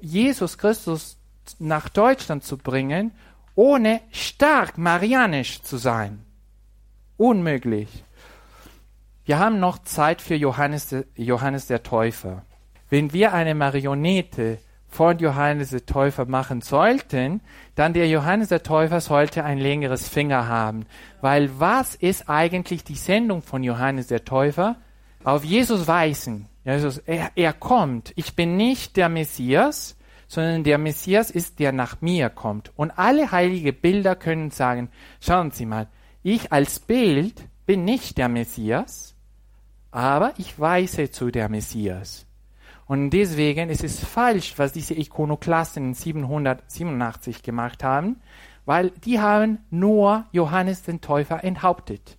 [0.01, 1.16] Jesus Christus
[1.61, 3.12] nach Deutschland zu bringen,
[3.57, 6.25] ohne stark marianisch zu sein.
[7.17, 8.05] Unmöglich.
[9.25, 12.45] Wir haben noch Zeit für Johannes, Johannes der Täufer.
[12.89, 17.41] Wenn wir eine Marionette von Johannes der Täufer machen sollten,
[17.75, 20.87] dann der Johannes der Täufer sollte ein längeres Finger haben.
[21.21, 24.77] Weil was ist eigentlich die Sendung von Johannes der Täufer?
[25.25, 26.47] Auf Jesus weisen.
[26.65, 28.13] Jesus, er, er kommt.
[28.17, 29.96] Ich bin nicht der Messias,
[30.29, 32.72] sondern der Messias ist, der nach mir kommt.
[32.77, 35.89] Und alle heilige Bilder können sagen, schauen Sie mal,
[36.22, 39.14] ich als Bild bin nicht der Messias,
[39.91, 42.27] aber ich weise zu der Messias.
[42.87, 48.20] Und deswegen ist es falsch, was diese Ikonoklasten in 787 gemacht haben,
[48.64, 52.16] weil die haben nur Johannes den Täufer enthauptet.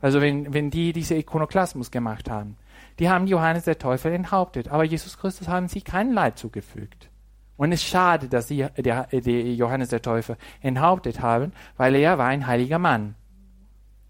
[0.00, 2.56] Also wenn, wenn die diese Ikonoklasmus gemacht haben.
[2.98, 7.10] Die haben Johannes der Täufer enthauptet, aber Jesus Christus haben sie kein Leid zugefügt.
[7.56, 12.18] Und es ist schade, dass sie der, der Johannes der Täufer enthauptet haben, weil er
[12.18, 13.14] war ein heiliger Mann.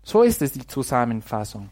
[0.02, 1.70] So ist es die Zusammenfassung.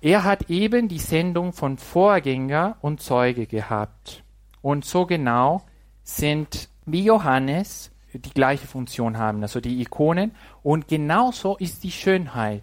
[0.00, 4.22] Er hat eben die Sendung von Vorgänger und Zeuge gehabt.
[4.62, 5.62] Und so genau
[6.02, 10.32] sind wie Johannes die gleiche Funktion haben, also die Ikonen.
[10.62, 12.62] Und genauso ist die Schönheit.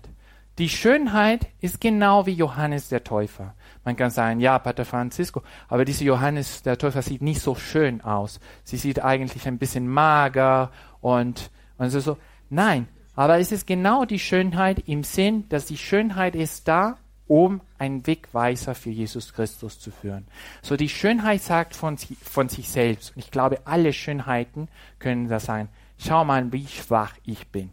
[0.57, 3.55] Die Schönheit ist genau wie Johannes der Täufer.
[3.85, 8.01] Man kann sagen, ja, Pater Francisco, aber diese Johannes der Täufer sieht nicht so schön
[8.01, 8.39] aus.
[8.63, 10.71] Sie sieht eigentlich ein bisschen mager
[11.01, 12.17] und, und so, so.
[12.49, 17.61] Nein, aber es ist genau die Schönheit im Sinn, dass die Schönheit ist da, um
[17.77, 20.27] einen Wegweiser für Jesus Christus zu führen.
[20.61, 23.15] So die Schönheit sagt von, von sich selbst.
[23.15, 24.67] Und ich glaube, alle Schönheiten
[24.99, 25.69] können das sein.
[25.97, 27.71] Schau mal, wie schwach ich bin.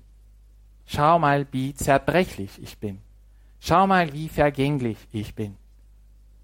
[0.86, 2.98] Schau mal, wie zerbrechlich ich bin.
[3.60, 5.56] Schau mal, wie vergänglich ich bin.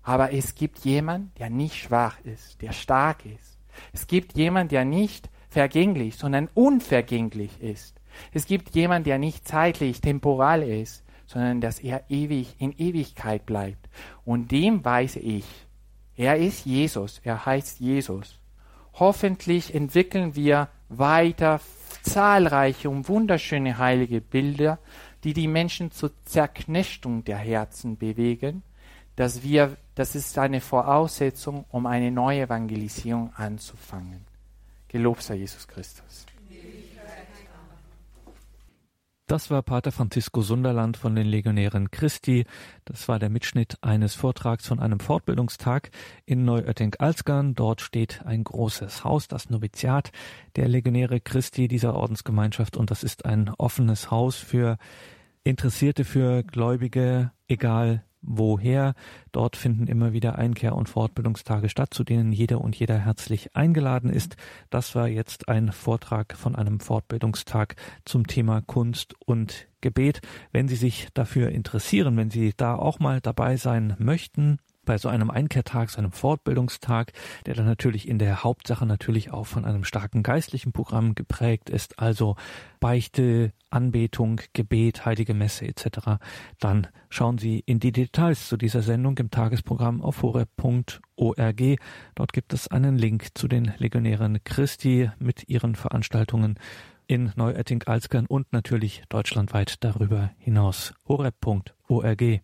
[0.07, 3.59] Aber es gibt jemand, der nicht schwach ist, der stark ist.
[3.93, 7.97] Es gibt jemand, der nicht vergänglich, sondern unvergänglich ist.
[8.33, 13.89] Es gibt jemanden, der nicht zeitlich, temporal ist, sondern dass er ewig in Ewigkeit bleibt.
[14.25, 15.45] Und dem weise ich.
[16.15, 18.39] Er ist Jesus, er heißt Jesus.
[18.95, 21.61] Hoffentlich entwickeln wir weiter
[22.03, 24.79] zahlreiche und wunderschöne heilige Bilder,
[25.25, 28.63] die die Menschen zur Zerknechtung der Herzen bewegen,
[29.17, 34.25] dass wir, das ist eine Voraussetzung, um eine neue Evangelisierung anzufangen.
[34.89, 36.27] Gelobt sei Jesus Christus.
[39.29, 42.45] Das war Pater Francisco Sunderland von den Legionären Christi.
[42.85, 45.91] Das war der Mitschnitt eines Vortrags von einem Fortbildungstag
[46.27, 47.57] in Neuötting-Alzgern.
[47.57, 50.13] Dort steht ein großes Haus, das Noviziat
[50.55, 52.77] der Legionäre Christi dieser Ordensgemeinschaft.
[52.77, 54.79] Und das ist ein offenes Haus für
[55.43, 58.95] Interessierte, für Gläubige, egal woher.
[59.33, 64.11] Dort finden immer wieder Einkehr- und Fortbildungstage statt, zu denen jeder und jeder herzlich eingeladen
[64.11, 64.37] ist.
[64.71, 70.21] Das war jetzt ein Vortrag von einem Fortbildungstag zum Thema Kunst und Gebet.
[70.53, 75.11] Wenn Sie sich dafür interessieren, wenn Sie da auch mal dabei sein möchten, bei so
[75.11, 77.13] einem Einkehrtag, so einem Fortbildungstag,
[77.45, 81.99] der dann natürlich in der Hauptsache natürlich auch von einem starken geistlichen Programm geprägt ist,
[81.99, 82.37] also
[82.81, 86.19] Beichte, Anbetung, Gebet, Heilige Messe etc.,
[86.61, 91.63] dann schauen Sie in die Details zu dieser Sendung im Tagesprogramm auf horeb.org.
[92.15, 96.59] Dort gibt es einen Link zu den Legionären Christi mit ihren Veranstaltungen
[97.07, 100.95] in Neuetting-Alzgern und natürlich deutschlandweit darüber hinaus.
[101.07, 102.41] horeb.org.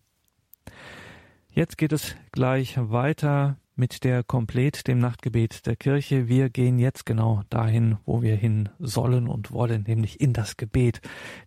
[1.55, 6.27] Jetzt geht es gleich weiter mit der Komplett, dem Nachtgebet der Kirche.
[6.27, 10.99] Wir gehen jetzt genau dahin, wo wir hin sollen und wollen, nämlich in das Gebet,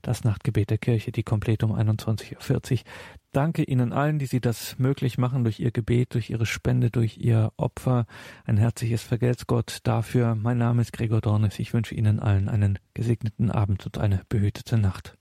[0.03, 2.79] das Nachtgebet der Kirche, die Komplett um 21.40 Uhr.
[3.33, 7.19] Danke Ihnen allen, die Sie das möglich machen durch Ihr Gebet, durch Ihre Spende, durch
[7.19, 8.07] Ihr Opfer.
[8.45, 10.37] Ein herzliches Vergelt's Gott dafür.
[10.37, 11.59] Mein Name ist Gregor Dornes.
[11.59, 15.16] Ich wünsche Ihnen allen einen gesegneten Abend und eine behütete Nacht.